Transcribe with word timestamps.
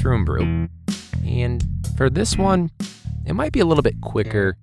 Classroom 0.00 0.24
Brew. 0.24 0.68
And 1.26 1.62
for 1.98 2.08
this 2.08 2.38
one, 2.38 2.70
it 3.26 3.34
might 3.34 3.52
be 3.52 3.60
a 3.60 3.66
little 3.66 3.82
bit 3.82 4.00
quicker. 4.00 4.56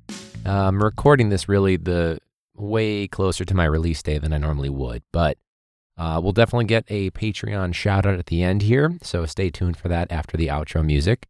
I'm 0.45 0.83
recording 0.83 1.29
this 1.29 1.47
really 1.47 1.77
the 1.77 2.17
way 2.55 3.07
closer 3.07 3.45
to 3.45 3.53
my 3.53 3.65
release 3.65 4.01
day 4.01 4.17
than 4.17 4.33
I 4.33 4.39
normally 4.39 4.71
would, 4.71 5.03
but 5.13 5.37
uh, 5.95 6.19
we'll 6.23 6.31
definitely 6.31 6.65
get 6.65 6.85
a 6.87 7.11
Patreon 7.11 7.75
shout 7.75 8.07
out 8.07 8.17
at 8.17 8.25
the 8.27 8.41
end 8.41 8.63
here, 8.63 8.97
so 9.03 9.27
stay 9.27 9.51
tuned 9.51 9.77
for 9.77 9.89
that 9.89 10.11
after 10.11 10.37
the 10.37 10.47
outro 10.47 10.83
music. 10.83 11.27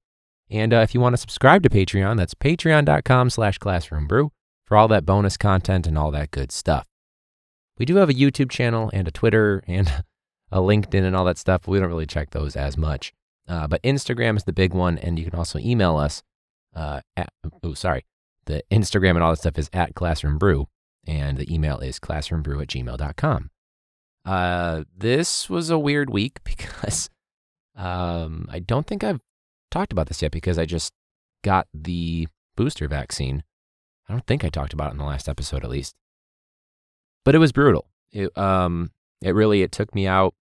And 0.50 0.74
uh, 0.74 0.78
if 0.78 0.94
you 0.94 1.02
want 1.02 1.12
to 1.12 1.18
subscribe 1.18 1.64
to 1.64 1.70
Patreon, 1.70 2.16
that's 2.16 2.34
patreon.com 2.34 3.30
slash 3.30 3.60
classroombrew 3.60 4.30
for 4.64 4.78
all 4.78 4.88
that 4.88 5.06
bonus 5.06 5.36
content 5.36 5.86
and 5.86 5.98
all 5.98 6.12
that 6.12 6.32
good 6.32 6.54
stuff. 6.54 6.88
We 7.78 7.86
do 7.86 7.98
have 7.98 8.10
a 8.10 8.14
YouTube 8.14 8.52
channel 8.52 8.90
and 8.94 9.06
a 9.06 9.12
Twitter 9.12 9.66
and 9.68 10.06
a 10.52 10.60
LinkedIn 10.60 11.04
and 11.04 11.14
all 11.14 11.26
that 11.26 11.38
stuff. 11.38 11.68
We 11.68 11.78
don't 11.78 11.90
really 11.90 12.06
check 12.06 12.30
those 12.30 12.56
as 12.56 12.78
much. 12.78 13.14
Uh, 13.48 13.68
but 13.68 13.82
Instagram 13.84 14.36
is 14.36 14.44
the 14.44 14.54
big 14.54 14.74
one, 14.74 14.98
and 14.98 15.18
you 15.18 15.26
can 15.26 15.36
also 15.36 15.58
email 15.60 15.96
us 15.98 16.22
uh, 16.76 17.02
at, 17.16 17.30
oh, 17.64 17.74
sorry, 17.74 18.06
the 18.46 18.64
Instagram 18.72 19.12
and 19.12 19.24
all 19.24 19.32
that 19.32 19.38
stuff 19.38 19.58
is 19.58 19.70
at 19.74 19.96
Classroom 19.96 20.38
Brew, 20.38 20.68
and 21.06 21.38
the 21.38 21.54
email 21.54 21.80
is 21.80 22.00
classroombrew 22.00 22.62
at 22.62 22.68
gmail.com. 22.68 23.52
Uh, 24.26 24.84
this 24.96 25.50
was 25.50 25.70
a 25.70 25.80
weird 25.80 26.10
week 26.10 26.40
because 26.44 27.10
um, 27.76 28.48
I 28.52 28.60
don't 28.60 28.86
think 28.86 29.04
I've 29.04 29.22
talked 29.72 29.92
about 29.92 30.08
this 30.08 30.22
yet 30.22 30.32
because 30.32 30.58
I 30.58 30.66
just 30.66 30.94
got 31.44 31.68
the 31.74 32.28
booster 32.56 32.88
vaccine. 32.88 33.44
I 34.10 34.14
don't 34.14 34.26
think 34.26 34.44
I 34.44 34.50
talked 34.50 34.74
about 34.74 34.90
it 34.90 34.92
in 34.92 34.98
the 34.98 35.06
last 35.06 35.30
episode, 35.30 35.64
at 35.64 35.70
least. 35.70 35.96
But 37.24 37.36
it 37.36 37.40
was 37.40 37.52
brutal. 37.52 37.88
It, 38.12 38.36
um, 38.38 38.92
it 39.22 39.32
really 39.32 39.62
it 39.62 39.72
took 39.72 39.94
me 39.94 40.08
out. 40.08 40.34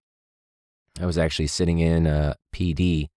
I 1.00 1.06
was 1.06 1.18
actually 1.18 1.48
sitting 1.48 1.80
in 1.80 2.08
a 2.08 2.36
PD, 2.54 3.08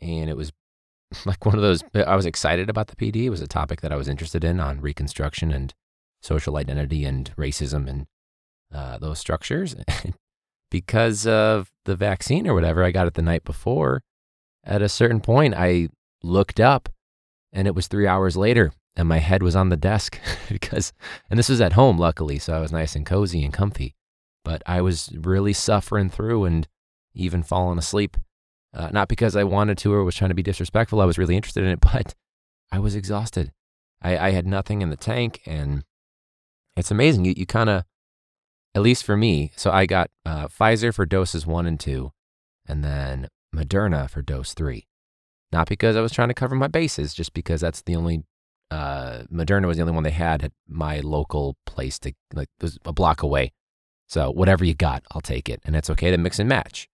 and 0.00 0.28
it 0.28 0.36
was 0.36 0.52
like 1.26 1.44
one 1.46 1.54
of 1.54 1.62
those. 1.62 1.84
I 1.94 2.16
was 2.16 2.26
excited 2.26 2.68
about 2.68 2.88
the 2.88 2.96
PD. 2.96 3.24
It 3.24 3.30
was 3.30 3.40
a 3.40 3.46
topic 3.46 3.80
that 3.80 3.92
I 3.92 3.96
was 3.96 4.08
interested 4.08 4.44
in 4.44 4.60
on 4.60 4.80
Reconstruction 4.80 5.52
and 5.52 5.72
social 6.22 6.56
identity 6.56 7.04
and 7.04 7.34
racism 7.36 7.88
and 7.88 8.06
uh, 8.72 8.98
those 8.98 9.18
structures. 9.18 9.76
because 10.70 11.26
of 11.26 11.70
the 11.84 11.94
vaccine 11.94 12.48
or 12.48 12.54
whatever 12.54 12.82
I 12.82 12.90
got 12.90 13.06
it 13.06 13.14
the 13.14 13.22
night 13.22 13.44
before, 13.44 14.02
at 14.64 14.82
a 14.82 14.88
certain 14.88 15.20
point, 15.20 15.54
I 15.54 15.88
looked 16.22 16.58
up, 16.58 16.88
and 17.52 17.68
it 17.68 17.74
was 17.74 17.86
three 17.86 18.08
hours 18.08 18.36
later, 18.36 18.72
and 18.96 19.06
my 19.06 19.18
head 19.18 19.42
was 19.42 19.54
on 19.54 19.68
the 19.68 19.76
desk 19.76 20.18
because, 20.48 20.92
and 21.30 21.38
this 21.38 21.50
was 21.50 21.60
at 21.60 21.74
home, 21.74 21.98
luckily, 21.98 22.38
so 22.38 22.54
I 22.54 22.60
was 22.60 22.72
nice 22.72 22.96
and 22.96 23.06
cozy 23.06 23.44
and 23.44 23.52
comfy 23.52 23.94
but 24.44 24.62
I 24.66 24.80
was 24.80 25.10
really 25.14 25.52
suffering 25.52 26.10
through 26.10 26.44
and 26.44 26.68
even 27.14 27.42
falling 27.42 27.78
asleep. 27.78 28.16
Uh, 28.72 28.90
not 28.92 29.08
because 29.08 29.36
I 29.36 29.44
wanted 29.44 29.78
to 29.78 29.92
or 29.92 30.02
was 30.02 30.16
trying 30.16 30.30
to 30.30 30.34
be 30.34 30.42
disrespectful. 30.42 31.00
I 31.00 31.04
was 31.04 31.18
really 31.18 31.36
interested 31.36 31.62
in 31.62 31.70
it, 31.70 31.80
but 31.92 32.14
I 32.70 32.78
was 32.78 32.94
exhausted. 32.94 33.52
I, 34.02 34.18
I 34.18 34.30
had 34.30 34.46
nothing 34.46 34.82
in 34.82 34.90
the 34.90 34.96
tank, 34.96 35.40
and 35.46 35.84
it's 36.76 36.90
amazing. 36.90 37.24
You, 37.24 37.34
you 37.36 37.46
kind 37.46 37.70
of, 37.70 37.84
at 38.74 38.82
least 38.82 39.04
for 39.04 39.16
me, 39.16 39.52
so 39.56 39.70
I 39.70 39.86
got 39.86 40.10
uh, 40.26 40.48
Pfizer 40.48 40.92
for 40.92 41.06
doses 41.06 41.46
one 41.46 41.66
and 41.66 41.78
two, 41.78 42.12
and 42.66 42.84
then 42.84 43.28
Moderna 43.54 44.10
for 44.10 44.20
dose 44.20 44.52
three. 44.52 44.88
Not 45.52 45.68
because 45.68 45.94
I 45.94 46.00
was 46.00 46.10
trying 46.10 46.28
to 46.28 46.34
cover 46.34 46.56
my 46.56 46.66
bases, 46.66 47.14
just 47.14 47.32
because 47.32 47.60
that's 47.60 47.82
the 47.82 47.94
only 47.94 48.24
uh, 48.70 49.22
Moderna 49.32 49.66
was 49.66 49.76
the 49.76 49.82
only 49.82 49.94
one 49.94 50.02
they 50.02 50.10
had 50.10 50.42
at 50.42 50.52
my 50.66 50.98
local 50.98 51.56
place 51.64 51.98
to 52.00 52.12
like 52.32 52.48
was 52.60 52.78
a 52.84 52.92
block 52.92 53.22
away. 53.22 53.52
So 54.06 54.30
whatever 54.30 54.64
you 54.64 54.74
got, 54.74 55.02
I'll 55.12 55.20
take 55.20 55.48
it. 55.48 55.60
And 55.64 55.74
it's 55.74 55.90
okay 55.90 56.10
to 56.10 56.18
mix 56.18 56.38
and 56.38 56.48
match. 56.48 56.88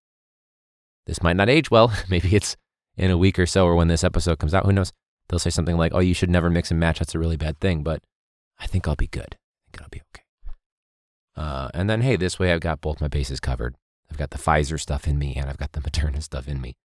This 1.07 1.23
might 1.23 1.37
not 1.37 1.49
age 1.49 1.71
well. 1.71 1.93
Maybe 2.09 2.35
it's 2.35 2.57
in 2.97 3.11
a 3.11 3.19
week 3.19 3.39
or 3.39 3.47
so 3.47 3.67
or 3.67 3.75
when 3.75 3.89
this 3.89 4.05
episode 4.05 4.39
comes 4.39 4.55
out. 4.55 4.67
Who 4.67 4.73
knows? 4.73 4.93
They'll 5.29 5.39
say 5.39 5.51
something 5.51 5.77
like, 5.77 5.93
oh, 5.95 6.01
you 6.01 6.15
should 6.15 6.31
never 6.31 6.51
mix 6.51 6.71
and 6.71 6.81
match. 6.81 6.99
That's 6.99 7.15
a 7.15 7.19
really 7.19 7.37
bad 7.37 7.61
thing. 7.61 7.83
But 7.83 8.03
I 8.59 8.67
think 8.67 8.87
I'll 8.87 8.97
be 8.97 9.07
good. 9.07 9.37
I 9.37 9.71
think 9.71 9.83
I'll 9.83 9.89
be 9.91 10.03
okay. 10.15 10.25
Uh, 11.37 11.71
and 11.73 11.89
then, 11.89 12.03
hey, 12.03 12.17
this 12.17 12.39
way 12.39 12.53
I've 12.53 12.61
got 12.61 12.81
both 12.81 13.01
my 13.01 13.09
bases 13.09 13.41
covered. 13.41 13.77
I've 14.11 14.19
got 14.19 14.31
the 14.31 14.39
Pfizer 14.39 14.79
stuff 14.79 15.07
in 15.07 15.19
me 15.19 15.35
and 15.37 15.49
I've 15.49 15.57
got 15.57 15.73
the 15.73 15.81
Moderna 15.81 16.23
stuff 16.23 16.49
in 16.49 16.61
me. 16.61 16.77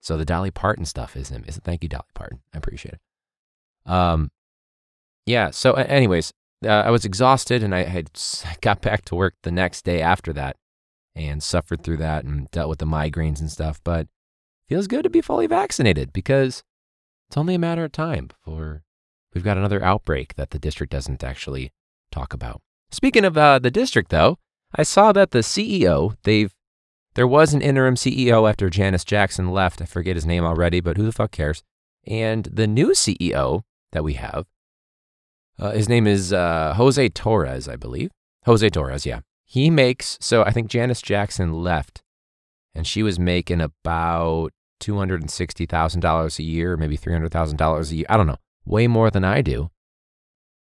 So 0.00 0.16
the 0.16 0.24
Dolly 0.24 0.50
Parton 0.50 0.84
stuff 0.84 1.16
is 1.16 1.30
in. 1.30 1.44
Is 1.44 1.58
thank 1.64 1.82
you, 1.82 1.88
Dolly 1.88 2.04
Parton. 2.14 2.40
I 2.54 2.58
appreciate 2.58 2.94
it. 2.94 3.90
Um, 3.90 4.30
yeah. 5.24 5.50
So, 5.50 5.72
anyways, 5.72 6.32
uh, 6.64 6.68
I 6.68 6.90
was 6.90 7.04
exhausted 7.04 7.62
and 7.62 7.74
I 7.74 7.84
had 7.84 8.10
got 8.60 8.80
back 8.80 9.04
to 9.06 9.14
work 9.14 9.34
the 9.42 9.52
next 9.52 9.84
day 9.84 10.00
after 10.00 10.32
that 10.34 10.56
and 11.14 11.42
suffered 11.42 11.82
through 11.82 11.96
that 11.98 12.24
and 12.24 12.50
dealt 12.50 12.68
with 12.68 12.78
the 12.78 12.86
migraines 12.86 13.40
and 13.40 13.50
stuff. 13.50 13.80
But 13.82 14.08
feels 14.68 14.86
good 14.86 15.04
to 15.04 15.10
be 15.10 15.20
fully 15.20 15.46
vaccinated 15.46 16.12
because 16.12 16.62
it's 17.28 17.36
only 17.36 17.54
a 17.54 17.58
matter 17.58 17.84
of 17.84 17.92
time 17.92 18.28
before 18.28 18.82
we've 19.34 19.44
got 19.44 19.56
another 19.56 19.82
outbreak 19.82 20.34
that 20.34 20.50
the 20.50 20.58
district 20.58 20.92
doesn't 20.92 21.24
actually 21.24 21.72
talk 22.10 22.32
about. 22.32 22.60
Speaking 22.90 23.24
of 23.24 23.36
uh, 23.36 23.58
the 23.58 23.70
district, 23.70 24.10
though, 24.10 24.38
I 24.74 24.82
saw 24.82 25.12
that 25.12 25.30
the 25.30 25.40
CEO 25.40 26.16
they've 26.22 26.52
there 27.14 27.26
was 27.26 27.54
an 27.54 27.62
interim 27.62 27.94
CEO 27.94 28.48
after 28.48 28.68
Janice 28.68 29.04
Jackson 29.04 29.50
left. 29.50 29.80
I 29.80 29.86
forget 29.86 30.16
his 30.16 30.26
name 30.26 30.44
already, 30.44 30.80
but 30.80 30.98
who 30.98 31.04
the 31.04 31.12
fuck 31.12 31.30
cares? 31.30 31.62
And 32.06 32.44
the 32.44 32.66
new 32.66 32.88
CEO 32.88 33.62
that 33.92 34.04
we 34.04 34.14
have 34.14 34.44
uh, 35.58 35.72
his 35.72 35.88
name 35.88 36.06
is 36.06 36.32
uh, 36.32 36.74
Jose 36.76 37.08
Torres, 37.10 37.68
I 37.68 37.76
believe. 37.76 38.10
Jose 38.44 38.68
Torres, 38.70 39.04
yeah. 39.06 39.20
He 39.44 39.70
makes, 39.70 40.18
so 40.20 40.42
I 40.42 40.50
think 40.50 40.68
Janice 40.68 41.02
Jackson 41.02 41.52
left 41.52 42.02
and 42.74 42.86
she 42.86 43.02
was 43.02 43.18
making 43.18 43.62
about 43.62 44.50
$260,000 44.80 46.38
a 46.38 46.42
year, 46.42 46.76
maybe 46.76 46.98
$300,000 46.98 47.90
a 47.90 47.96
year. 47.96 48.06
I 48.08 48.16
don't 48.16 48.26
know, 48.26 48.38
way 48.66 48.86
more 48.86 49.10
than 49.10 49.24
I 49.24 49.40
do. 49.40 49.70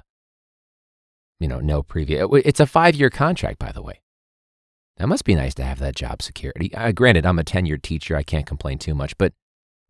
you 1.39 1.49
know, 1.49 1.61
no 1.61 1.83
previous. 1.83 2.27
It's 2.45 2.61
a 2.61 2.67
five 2.67 2.95
year 2.95 3.11
contract, 3.11 3.59
by 3.59 3.73
the 3.73 3.82
way. 3.82 4.00
That 4.97 5.09
must 5.09 5.25
be 5.25 5.35
nice 5.35 5.55
to 5.55 5.64
have 5.64 5.79
that 5.79 5.97
job 5.97 6.20
security. 6.20 6.75
Uh, 6.75 6.93
granted, 6.93 7.25
I'm 7.25 7.38
a 7.38 7.44
tenured 7.44 7.82
teacher. 7.82 8.17
I 8.17 8.23
can't 8.23 8.44
complain 8.44 8.79
too 8.79 8.94
much, 8.94 9.17
but 9.17 9.32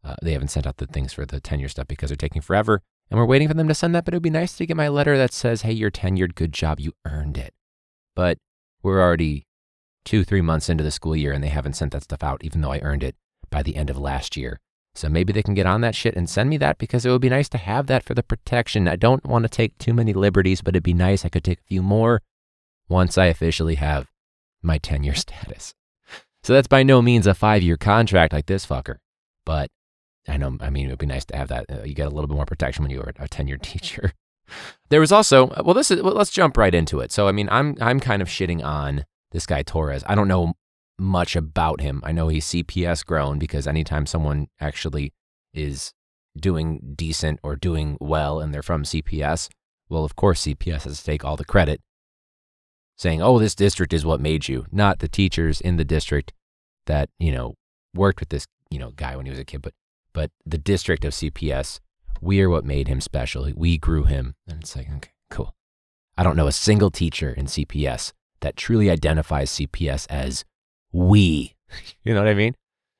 uh, 0.05 0.15
they 0.23 0.33
haven't 0.33 0.49
sent 0.49 0.67
out 0.67 0.77
the 0.77 0.87
things 0.87 1.13
for 1.13 1.27
the 1.27 1.41
tenure 1.41 1.69
stuff 1.69 1.89
because 1.89 2.11
they're 2.11 2.17
taking 2.17 2.43
forever 2.43 2.83
and 3.11 3.19
we're 3.19 3.27
waiting 3.27 3.49
for 3.49 3.55
them 3.55 3.69
to 3.69 3.75
send 3.75 3.95
that. 3.95 4.05
But 4.05 4.15
it 4.15 4.17
would 4.17 4.23
be 4.23 4.31
nice 4.31 4.57
to 4.57 4.67
get 4.67 4.77
my 4.77 4.89
letter 4.89 5.17
that 5.17 5.33
says, 5.33 5.63
hey, 5.63 5.73
you're 5.73 5.91
tenured, 5.91 6.35
good 6.35 6.53
job, 6.53 6.81
you 6.81 6.93
earned 7.05 7.37
it. 7.37 7.55
But 8.15 8.39
we're 8.83 9.01
already 9.01 9.47
two, 10.05 10.25
three 10.25 10.41
months 10.41 10.69
into 10.69 10.85
the 10.85 10.91
school 10.91 11.17
year 11.17 11.33
and 11.33 11.43
they 11.43 11.49
haven't 11.49 11.75
sent 11.75 11.93
that 11.93 12.05
stuff 12.05 12.23
out, 12.23 12.43
even 12.45 12.61
though 12.61 12.73
I 12.73 12.79
earned 12.81 13.03
it 13.03 13.17
by 13.51 13.63
the 13.63 13.77
end 13.77 13.91
of 13.91 13.99
last 13.99 14.37
year. 14.37 14.61
So 14.95 15.09
maybe 15.09 15.33
they 15.33 15.43
can 15.43 15.55
get 15.55 15.67
on 15.67 15.83
that 15.83 15.95
shit 15.95 16.17
and 16.17 16.29
send 16.29 16.51
me 16.51 16.57
that 16.59 16.79
because 16.79 17.07
it 17.07 17.11
would 17.11 17.21
be 17.21 17.29
nice 17.29 17.49
to 17.51 17.59
have 17.59 17.87
that 17.87 18.03
for 18.03 18.15
the 18.15 18.23
protection. 18.23 18.89
I 18.89 18.97
don't 18.97 19.25
want 19.25 19.45
to 19.45 19.49
take 19.49 19.79
too 19.79 19.95
many 19.95 20.13
liberties, 20.13 20.63
but 20.63 20.75
it'd 20.75 20.83
be 20.83 20.95
nice 20.95 21.25
I 21.25 21.29
could 21.29 21.45
take 21.45 21.61
a 21.61 21.69
few 21.69 21.83
more 21.83 22.23
once 22.89 23.17
I 23.17 23.27
officially 23.27 23.77
have 23.77 24.11
my 24.63 24.79
tenure 24.79 25.15
status. 25.15 25.75
So 26.43 26.55
that's 26.55 26.69
by 26.69 26.83
no 26.83 27.03
means 27.03 27.27
a 27.27 27.35
five 27.35 27.63
year 27.63 27.77
contract 27.77 28.33
like 28.33 28.47
this 28.47 28.67
fucker, 28.67 28.97
but 29.45 29.71
I 30.31 30.37
know, 30.37 30.57
I 30.61 30.71
mean, 30.71 30.87
it 30.87 30.91
would 30.91 30.99
be 30.99 31.07
nice 31.07 31.25
to 31.27 31.37
have 31.37 31.49
that. 31.49 31.67
Uh, 31.71 31.83
you 31.83 31.95
get 31.95 32.07
a 32.07 32.11
little 32.11 32.29
bit 32.29 32.37
more 32.37 32.47
protection 32.47 32.85
when 32.85 32.91
you 32.91 33.01
are 33.01 33.13
a 33.19 33.29
tenured 33.29 33.63
teacher. 33.63 34.13
There 34.89 35.01
was 35.01 35.13
also, 35.13 35.49
uh, 35.49 35.63
well, 35.65 35.75
this 35.75 35.91
is, 35.91 36.03
well, 36.03 36.15
let's 36.15 36.31
jump 36.31 36.57
right 36.57 36.75
into 36.75 37.01
it. 37.01 37.13
So, 37.13 37.29
I 37.29 37.33
mean, 37.33 37.49
I'm, 37.51 37.77
I'm 37.81 38.01
kind 38.01 38.23
of 38.23 38.29
shitting 38.29 38.65
on 38.65 39.05
this 39.33 39.47
guy 39.47 39.63
Torres. 39.63 40.05
I 40.07 40.15
don't 40.15 40.29
know 40.29 40.55
much 40.99 41.37
about 41.37 41.81
him. 41.81 42.01
I 42.05 42.13
know 42.13 42.29
he's 42.29 42.47
CPS 42.47 43.05
grown 43.05 43.39
because 43.39 43.67
anytime 43.67 44.07
someone 44.07 44.49
actually 44.61 45.13
is 45.53 45.93
doing 46.39 46.95
decent 46.95 47.41
or 47.43 47.57
doing 47.57 47.97
well 48.01 48.41
and 48.41 48.53
they're 48.55 48.63
from 48.63 48.85
CPS, 48.85 49.49
well, 49.89 50.05
of 50.05 50.15
course, 50.15 50.43
CPS 50.45 50.85
has 50.85 50.99
to 50.99 51.05
take 51.05 51.25
all 51.25 51.37
the 51.37 51.45
credit, 51.45 51.81
saying, 52.97 53.21
oh, 53.23 53.39
this 53.39 53.55
district 53.55 53.93
is 53.93 54.05
what 54.05 54.21
made 54.21 54.47
you, 54.47 54.67
not 54.71 55.01
the 55.01 55.09
teachers 55.09 55.61
in 55.61 55.77
the 55.77 55.85
district 55.85 56.33
that, 56.87 57.09
you 57.19 57.33
know, 57.33 57.55
worked 57.95 58.21
with 58.21 58.29
this, 58.29 58.47
you 58.71 58.79
know, 58.79 58.91
guy 58.93 59.17
when 59.17 59.27
he 59.27 59.31
was 59.31 59.39
a 59.39 59.45
kid, 59.45 59.63
but 59.63 59.75
but 60.13 60.31
the 60.45 60.59
district 60.59 61.05
of 61.05 61.13
CPS, 61.13 61.81
we 62.21 62.41
are 62.41 62.51
what 62.51 62.65
made 62.65 62.89
him 62.89 63.01
special. 63.01 63.51
We 63.55 63.79
grew 63.79 64.05
him. 64.05 64.35
And 64.49 64.63
it's 64.63 64.77
like, 64.77 64.89
okay, 64.97 65.11
cool. 65.31 65.55
I 66.17 66.23
don't 66.23 66.37
know 66.37 66.47
a 66.47 66.53
single 66.53 66.91
teacher 66.91 67.31
in 67.31 67.47
CPS 67.47 68.13
that 68.41 68.57
truly 68.57 68.91
identifies 68.91 69.51
CPS 69.51 70.07
as 70.11 70.45
we. 70.93 71.55
you 72.05 72.15
know 72.15 72.21
what 72.21 72.29
I 72.29 72.35
mean? 72.35 72.55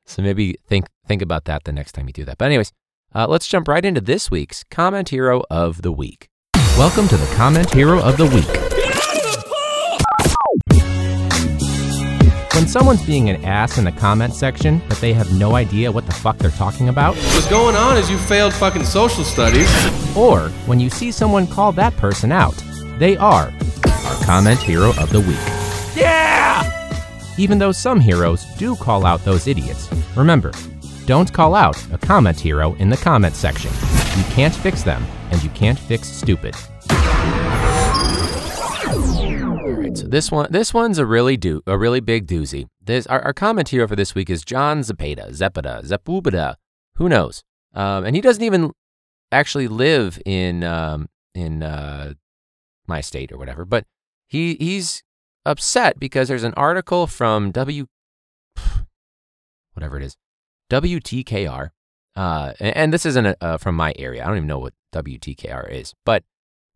So 0.07 0.23
maybe 0.23 0.57
think 0.67 0.87
think 1.07 1.23
about 1.23 1.45
that 1.45 1.65
the 1.65 1.73
next 1.73 1.93
time 1.93 2.07
you 2.07 2.13
do 2.13 2.25
that. 2.25 2.39
But 2.39 2.47
anyways, 2.47 2.73
uh, 3.15 3.27
let's 3.29 3.47
jump 3.47 3.69
right 3.69 3.85
into 3.85 4.01
this 4.01 4.31
week's 4.31 4.65
Comment 4.71 5.09
Hero 5.09 5.43
of 5.51 5.83
the 5.83 5.93
Week. 5.93 6.29
Welcome 6.77 7.09
to 7.09 7.17
the 7.17 7.35
Comment 7.37 7.73
Hero 7.73 8.01
of 8.03 8.17
the 8.17 8.27
Week. 8.27 8.80
When 12.55 12.67
someone's 12.67 13.05
being 13.07 13.31
an 13.31 13.45
ass 13.45 13.79
in 13.79 13.85
the 13.85 13.93
comment 13.93 14.35
section, 14.35 14.83
but 14.89 14.99
they 14.99 15.13
have 15.13 15.33
no 15.39 15.55
idea 15.55 15.91
what 15.91 16.05
the 16.07 16.13
fuck 16.13 16.37
they're 16.39 16.51
talking 16.51 16.89
about, 16.89 17.15
What's 17.17 17.49
going 17.49 17.77
on 17.77 17.97
is 17.97 18.11
you 18.11 18.19
failed 18.19 18.53
fucking 18.53 18.85
social 18.85 19.23
studies. 19.25 19.69
or 20.17 20.49
when 20.67 20.81
you 20.81 20.91
see 20.91 21.13
someone 21.13 21.47
call 21.47 21.71
that 21.73 21.97
person 21.97 22.33
out, 22.33 22.55
they 22.99 23.17
are 23.17 23.53
our 24.05 24.25
comment 24.25 24.59
hero 24.61 24.91
of 24.91 25.11
the 25.11 25.21
week. 25.21 25.39
Yeah! 25.97 26.67
Even 27.39 27.59
though 27.59 27.73
some 27.73 28.01
heroes 28.01 28.45
do 28.59 28.75
call 28.77 29.07
out 29.07 29.25
those 29.25 29.47
idiots, 29.47 29.89
remember, 30.17 30.53
don't 31.07 31.33
call 31.33 31.55
out 31.55 31.77
a 31.93 31.99
comment 31.99 32.39
hero 32.39 32.75
in 32.75 32.91
the 32.91 32.97
comment 32.97 33.35
section. 33.37 33.71
You 34.19 34.25
can't 34.35 34.55
fix 34.55 34.83
them, 34.83 35.05
and 35.31 35.43
you 35.43 35.51
can't 35.51 35.79
fix 35.79 36.09
stupid. 36.09 36.55
Right, 39.91 39.99
so 39.99 40.07
this 40.07 40.31
one, 40.31 40.51
this 40.51 40.73
one's 40.73 40.99
a 40.99 41.07
really 41.07 41.37
do, 41.37 41.63
a 41.67 41.77
really 41.77 42.01
big 42.01 42.27
doozy. 42.27 42.67
This 42.81 43.07
our, 43.07 43.21
our 43.23 43.33
comment 43.33 43.69
hero 43.69 43.87
for 43.87 43.97
this 43.97 44.15
week 44.15 44.31
is 44.31 44.45
John 44.45 44.81
Zepeda, 44.81 45.31
Zepeda, 45.31 45.85
Zepubada, 45.85 46.57
who 46.97 47.09
knows? 47.09 47.43
Um, 47.75 48.05
and 48.05 48.17
he 48.17 48.23
doesn't 48.23 48.43
even 48.43 48.73
actually 49.33 49.69
live 49.69 50.21
in 50.25 50.65
um, 50.65 51.09
in 51.35 51.63
uh, 51.63 52.15
my 52.87 53.01
state 53.01 53.33
or 53.33 53.39
whatever, 53.39 53.65
but 53.65 53.85
he 54.27 54.57
he's 54.59 55.03
upset 55.45 55.99
because 55.99 56.29
there's 56.29 56.45
an 56.45 56.55
article 56.55 57.07
from 57.07 57.51
W, 57.53 57.87
whatever 59.75 59.97
it 59.97 60.03
is, 60.03 60.17
WTKR, 60.71 61.71
uh, 62.17 62.53
and, 62.61 62.77
and 62.77 62.93
this 62.93 63.07
isn't 63.07 63.27
a, 63.27 63.37
uh, 63.41 63.57
from 63.59 63.77
my 63.77 63.93
area. 63.99 64.23
I 64.23 64.27
don't 64.27 64.37
even 64.37 64.49
know 64.49 64.59
what 64.59 64.75
WTKR 64.93 65.71
is, 65.71 65.95
but 66.05 66.25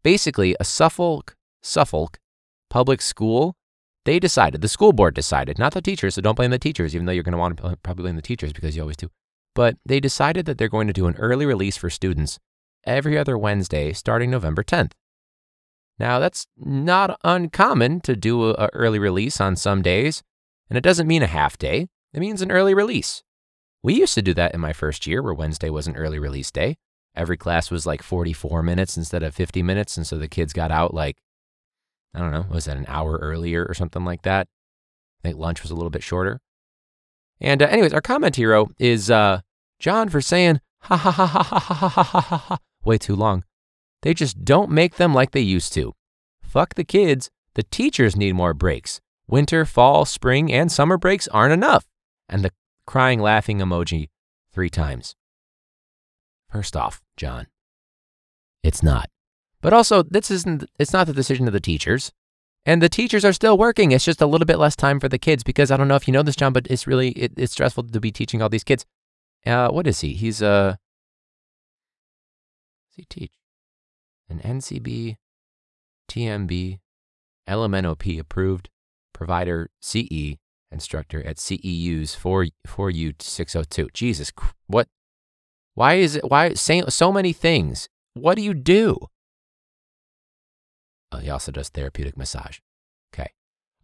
basically 0.02 0.54
a 0.60 0.64
Suffolk 0.64 1.36
Suffolk 1.62 2.18
public 2.74 3.00
school. 3.00 3.54
They 4.04 4.18
decided, 4.18 4.60
the 4.60 4.68
school 4.68 4.92
board 4.92 5.14
decided, 5.14 5.60
not 5.60 5.74
the 5.74 5.80
teachers, 5.80 6.16
so 6.16 6.20
don't 6.20 6.34
blame 6.34 6.50
the 6.50 6.58
teachers, 6.58 6.92
even 6.92 7.06
though 7.06 7.12
you're 7.12 7.22
going 7.22 7.30
to 7.30 7.38
want 7.38 7.56
to 7.56 7.76
probably 7.84 8.02
blame 8.02 8.16
the 8.16 8.30
teachers 8.30 8.52
because 8.52 8.74
you 8.74 8.82
always 8.82 8.96
do. 8.96 9.10
But 9.54 9.76
they 9.86 10.00
decided 10.00 10.44
that 10.46 10.58
they're 10.58 10.68
going 10.68 10.88
to 10.88 10.92
do 10.92 11.06
an 11.06 11.14
early 11.14 11.46
release 11.46 11.76
for 11.76 11.88
students 11.88 12.40
every 12.84 13.16
other 13.16 13.38
Wednesday 13.38 13.92
starting 13.92 14.28
November 14.28 14.64
10th. 14.64 14.90
Now, 16.00 16.18
that's 16.18 16.48
not 16.56 17.16
uncommon 17.22 18.00
to 18.00 18.16
do 18.16 18.50
an 18.50 18.70
early 18.72 18.98
release 18.98 19.40
on 19.40 19.54
some 19.54 19.80
days, 19.80 20.24
and 20.68 20.76
it 20.76 20.82
doesn't 20.82 21.06
mean 21.06 21.22
a 21.22 21.28
half 21.28 21.56
day, 21.56 21.86
it 22.12 22.18
means 22.18 22.42
an 22.42 22.50
early 22.50 22.74
release. 22.74 23.22
We 23.84 23.94
used 23.94 24.14
to 24.14 24.22
do 24.22 24.34
that 24.34 24.52
in 24.52 24.60
my 24.60 24.72
first 24.72 25.06
year 25.06 25.22
where 25.22 25.32
Wednesday 25.32 25.70
was 25.70 25.86
an 25.86 25.96
early 25.96 26.18
release 26.18 26.50
day. 26.50 26.78
Every 27.14 27.36
class 27.36 27.70
was 27.70 27.86
like 27.86 28.02
44 28.02 28.64
minutes 28.64 28.96
instead 28.96 29.22
of 29.22 29.32
50 29.32 29.62
minutes, 29.62 29.96
and 29.96 30.04
so 30.04 30.18
the 30.18 30.26
kids 30.26 30.52
got 30.52 30.72
out 30.72 30.92
like, 30.92 31.18
I 32.14 32.20
don't 32.20 32.30
know, 32.30 32.46
was 32.48 32.66
that 32.66 32.76
an 32.76 32.86
hour 32.88 33.18
earlier 33.20 33.66
or 33.66 33.74
something 33.74 34.04
like 34.04 34.22
that? 34.22 34.46
I 35.20 35.28
think 35.28 35.38
lunch 35.38 35.62
was 35.62 35.70
a 35.70 35.74
little 35.74 35.90
bit 35.90 36.02
shorter. 36.02 36.40
And, 37.40 37.60
uh, 37.62 37.66
anyways, 37.66 37.92
our 37.92 38.00
comment 38.00 38.36
hero 38.36 38.68
is 38.78 39.10
uh, 39.10 39.40
John 39.78 40.08
for 40.08 40.20
saying, 40.20 40.60
ha 40.82 40.96
ha 40.96 41.10
ha 41.10 41.26
ha 41.26 41.48
ha 41.48 41.58
ha 41.58 41.78
ha 41.78 42.02
ha 42.02 42.20
ha 42.20 42.36
ha, 42.36 42.58
way 42.84 42.98
too 42.98 43.16
long. 43.16 43.44
They 44.02 44.14
just 44.14 44.44
don't 44.44 44.70
make 44.70 44.96
them 44.96 45.14
like 45.14 45.32
they 45.32 45.40
used 45.40 45.72
to. 45.74 45.94
Fuck 46.42 46.74
the 46.74 46.84
kids. 46.84 47.30
The 47.54 47.62
teachers 47.64 48.16
need 48.16 48.34
more 48.34 48.54
breaks. 48.54 49.00
Winter, 49.26 49.64
fall, 49.64 50.04
spring, 50.04 50.52
and 50.52 50.70
summer 50.70 50.98
breaks 50.98 51.26
aren't 51.28 51.52
enough. 51.52 51.86
And 52.28 52.44
the 52.44 52.50
crying, 52.86 53.20
laughing 53.20 53.58
emoji 53.58 54.08
three 54.52 54.70
times. 54.70 55.16
First 56.50 56.76
off, 56.76 57.00
John, 57.16 57.46
it's 58.62 58.82
not. 58.82 59.08
But 59.64 59.72
also, 59.72 60.02
this 60.02 60.30
isn't, 60.30 60.70
it's 60.78 60.92
not 60.92 61.06
the 61.06 61.14
decision 61.14 61.46
of 61.46 61.54
the 61.54 61.58
teachers. 61.58 62.12
And 62.66 62.82
the 62.82 62.90
teachers 62.90 63.24
are 63.24 63.32
still 63.32 63.56
working. 63.56 63.92
It's 63.92 64.04
just 64.04 64.20
a 64.20 64.26
little 64.26 64.44
bit 64.44 64.58
less 64.58 64.76
time 64.76 65.00
for 65.00 65.08
the 65.08 65.18
kids 65.18 65.42
because 65.42 65.70
I 65.70 65.78
don't 65.78 65.88
know 65.88 65.94
if 65.94 66.06
you 66.06 66.12
know 66.12 66.22
this, 66.22 66.36
John, 66.36 66.52
but 66.52 66.66
it's 66.66 66.86
really, 66.86 67.12
it, 67.12 67.32
it's 67.38 67.54
stressful 67.54 67.84
to 67.84 67.98
be 67.98 68.12
teaching 68.12 68.42
all 68.42 68.50
these 68.50 68.62
kids. 68.62 68.84
Uh, 69.46 69.70
what 69.70 69.86
is 69.86 70.02
he? 70.02 70.12
He's, 70.12 70.42
a. 70.42 70.78
Does 72.90 72.96
he 72.96 73.06
teach? 73.08 73.32
An 74.28 74.40
NCB, 74.40 75.16
TMB, 76.10 76.80
LMNOP 77.48 78.20
approved 78.20 78.68
provider 79.14 79.70
CE 79.80 80.36
instructor 80.70 81.26
at 81.26 81.38
CEU's 81.38 82.14
4, 82.14 82.48
4U 82.66 83.22
602. 83.22 83.88
Jesus, 83.94 84.30
what? 84.66 84.88
Why 85.72 85.94
is 85.94 86.16
it, 86.16 86.30
why, 86.30 86.52
saying 86.52 86.90
so 86.90 87.10
many 87.10 87.32
things? 87.32 87.88
What 88.12 88.34
do 88.34 88.42
you 88.42 88.52
do? 88.52 89.08
Oh, 91.14 91.18
he 91.18 91.30
also 91.30 91.52
does 91.52 91.68
therapeutic 91.68 92.16
massage. 92.16 92.58
Okay. 93.14 93.30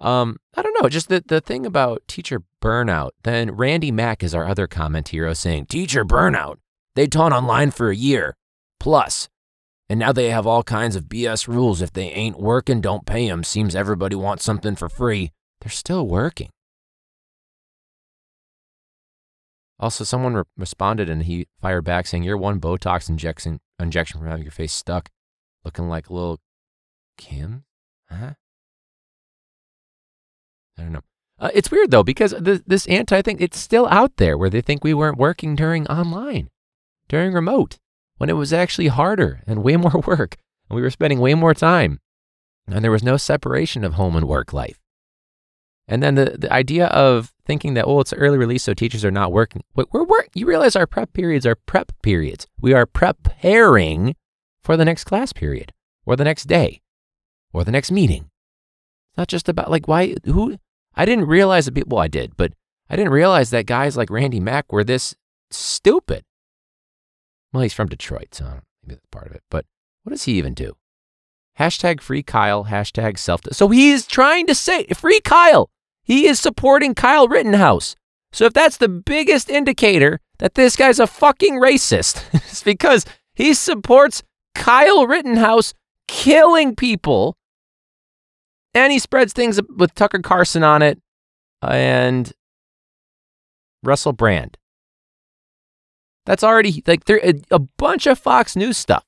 Um, 0.01 0.39
I 0.57 0.63
don't 0.63 0.77
know. 0.81 0.89
Just 0.89 1.09
the, 1.09 1.23
the 1.25 1.41
thing 1.41 1.65
about 1.65 2.03
teacher 2.09 2.43
burnout. 2.61 3.11
Then 3.23 3.53
Randy 3.53 3.93
Mack 3.93 4.23
is 4.23 4.35
our 4.35 4.47
other 4.47 4.67
comment 4.67 5.09
hero 5.09 5.33
saying, 5.33 5.67
Teacher 5.67 6.05
burnout. 6.05 6.57
They 6.97 7.07
taught 7.07 7.33
online 7.33 7.71
for 7.71 7.91
a 7.91 7.97
year. 7.97 8.37
And 9.89 9.99
now 10.01 10.13
they 10.13 10.31
have 10.31 10.47
all 10.47 10.63
kinds 10.63 10.97
of 10.97 11.05
BS 11.05 11.47
rules. 11.47 11.83
If 11.83 11.93
they 11.93 12.11
ain't 12.11 12.41
working, 12.41 12.81
don't 12.81 13.07
pay 13.07 13.29
them. 13.29 13.45
Seems 13.45 13.77
everybody 13.77 14.17
wants 14.17 14.45
something 14.45 14.75
for 14.75 14.89
free. 14.89 15.33
They're 15.61 15.71
still 15.71 16.07
working. 16.07 16.51
Also, 19.79 20.05
someone 20.05 20.35
re- 20.35 20.43
responded 20.57 21.09
and 21.09 21.25
he 21.25 21.47
fired 21.61 21.85
back 21.85 22.07
saying, 22.07 22.23
You're 22.23 22.37
one 22.37 22.61
Botox 22.61 23.09
injection, 23.09 23.61
injection 23.79 24.21
from 24.21 24.29
having 24.29 24.45
your 24.45 24.53
face 24.53 24.73
stuck, 24.73 25.09
looking 25.65 25.89
like 25.89 26.09
a 26.09 26.13
little 26.13 26.39
Kim? 27.17 27.65
Huh? 28.09 28.35
I 30.79 30.83
don't 30.83 30.93
know. 30.93 31.03
Uh, 31.39 31.51
it's 31.55 31.71
weird 31.71 31.91
though 31.91 32.03
because 32.03 32.33
the, 32.33 32.63
this 32.67 32.87
anti 32.87 33.23
thing 33.23 33.39
it's 33.41 33.59
still 33.59 33.87
out 33.89 34.17
there 34.17 34.37
where 34.37 34.51
they 34.51 34.61
think 34.61 34.85
we 34.85 34.95
weren't 34.95 35.19
working 35.19 35.57
during 35.57 35.87
online, 35.89 36.51
during 37.09 37.33
remote, 37.33 37.79
when 38.19 38.29
it 38.29 38.35
was 38.35 38.53
actually 38.53 38.89
harder 38.89 39.43
and 39.47 39.63
way 39.63 39.77
more 39.79 40.03
work, 40.07 40.37
and 40.69 40.77
we 40.77 40.83
were 40.83 40.91
spending 40.91 41.21
way 41.21 41.35
more 41.35 41.55
time, 41.55 42.01
and 42.67 42.85
there 42.85 42.91
was 42.91 43.03
no 43.03 43.17
separation 43.17 43.85
of 43.85 43.95
home 43.95 44.17
and 44.17 44.29
work 44.29 44.53
life. 44.53 44.79
And 45.89 46.03
then 46.03 46.15
the, 46.15 46.37
the 46.39 46.53
idea 46.53 46.87
of 46.87 47.33
thinking 47.45 47.75
that, 47.75 47.85
oh, 47.85 47.99
it's 47.99 48.13
an 48.13 48.21
early 48.21 48.39
release, 48.39 48.63
so 48.63 48.75
teachers 48.75 49.05
are 49.05 49.11
not 49.11 49.33
working. 49.33 49.65
Wait, 49.75 49.89
we're 49.91 50.05
work. 50.05 50.29
You 50.35 50.47
realize 50.47 50.77
our 50.77 50.87
prep 50.87 51.13
periods 51.13 51.45
are 51.45 51.57
prep 51.57 51.91
periods. 52.01 52.47
We 52.61 52.73
are 52.75 52.87
preparing 52.87 54.15
for 54.63 54.77
the 54.77 54.85
next 54.85 55.03
class 55.03 55.33
period, 55.33 55.73
or 56.07 56.15
the 56.15 56.23
next 56.23 56.45
day, 56.45 56.81
or 57.53 57.65
the 57.65 57.73
next 57.73 57.91
meeting. 57.91 58.31
It's 59.11 59.19
not 59.19 59.29
just 59.29 59.49
about 59.49 59.71
like 59.71 59.89
why 59.89 60.15
who. 60.25 60.57
I 60.95 61.05
didn't 61.05 61.27
realize 61.27 61.67
that 61.67 61.75
people. 61.75 61.97
Well, 61.97 62.05
I 62.05 62.09
did, 62.09 62.37
but 62.37 62.53
I 62.89 62.97
didn't 62.97 63.13
realize 63.13 63.51
that 63.51 63.67
guys 63.67 63.97
like 63.97 64.11
Randy 64.11 64.41
Mack 64.41 64.73
were 64.73 64.85
this 64.85 65.15
stupid. 65.51 66.25
Well, 67.53 67.63
he's 67.63 67.75
from 67.75 67.89
Detroit, 67.89 68.35
so 68.35 68.61
maybe 68.83 68.95
that's 68.97 69.07
part 69.11 69.27
of 69.27 69.33
it. 69.33 69.43
But 69.51 69.67
what 70.03 70.11
does 70.11 70.25
he 70.25 70.33
even 70.33 70.55
do? 70.55 70.77
Hashtag 71.59 72.01
free 72.01 72.23
Kyle. 72.23 72.67
Hashtag 72.67 73.19
self. 73.19 73.43
So 73.53 73.69
he 73.69 73.91
is 73.91 74.07
trying 74.07 74.47
to 74.47 74.55
say 74.55 74.87
free 74.87 75.21
Kyle. 75.21 75.71
He 76.03 76.27
is 76.27 76.41
supporting 76.41 76.95
Kyle 76.95 77.29
Rittenhouse. 77.29 77.97
So 78.33 78.47
if 78.47 78.53
that's 78.53 78.77
the 78.77 78.89
biggest 78.89 79.51
indicator 79.51 80.21
that 80.39 80.55
this 80.55 80.77
guy's 80.77 80.99
a 80.99 81.07
fucking 81.07 81.55
racist, 81.61 82.25
it's 82.33 82.63
because 82.63 83.05
he 83.35 83.55
supports 83.55 84.23
Kyle 84.55 85.07
Rittenhouse 85.07 85.75
killing 86.09 86.75
people. 86.75 87.37
And 88.75 88.93
he 88.93 88.99
spreads 88.99 89.33
things 89.33 89.61
with 89.77 89.95
Tucker 89.95 90.21
Carlson 90.21 90.63
on 90.63 90.83
it 90.83 91.01
and 91.63 92.33
Russell 93.83 94.13
Brand. 94.13 94.57
That's 96.27 96.45
already 96.45 96.83
like 96.87 97.05
there 97.05 97.21
a, 97.25 97.35
a 97.51 97.59
bunch 97.59 98.07
of 98.07 98.19
Fox 98.19 98.55
News 98.55 98.77
stuff. 98.77 99.05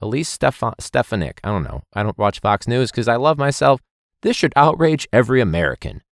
Elise 0.00 0.28
Stefan, 0.28 0.74
Stefanik. 0.80 1.40
I 1.44 1.48
don't 1.48 1.64
know. 1.64 1.82
I 1.92 2.02
don't 2.02 2.18
watch 2.18 2.40
Fox 2.40 2.68
News 2.68 2.90
because 2.90 3.08
I 3.08 3.16
love 3.16 3.38
myself. 3.38 3.80
This 4.22 4.36
should 4.36 4.52
outrage 4.56 5.08
every 5.12 5.40
American. 5.40 6.02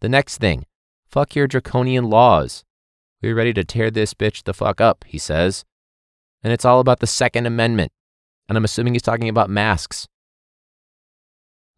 The 0.00 0.08
next 0.08 0.38
thing, 0.38 0.66
fuck 1.06 1.34
your 1.34 1.46
draconian 1.46 2.10
laws. 2.10 2.64
We're 3.22 3.34
ready 3.34 3.54
to 3.54 3.64
tear 3.64 3.90
this 3.90 4.14
bitch 4.14 4.44
the 4.44 4.54
fuck 4.54 4.80
up, 4.80 5.04
he 5.06 5.18
says. 5.18 5.64
And 6.42 6.52
it's 6.52 6.64
all 6.64 6.80
about 6.80 7.00
the 7.00 7.06
Second 7.06 7.46
Amendment. 7.46 7.92
And 8.48 8.56
I'm 8.56 8.64
assuming 8.64 8.94
he's 8.94 9.02
talking 9.02 9.28
about 9.28 9.50
masks. 9.50 10.06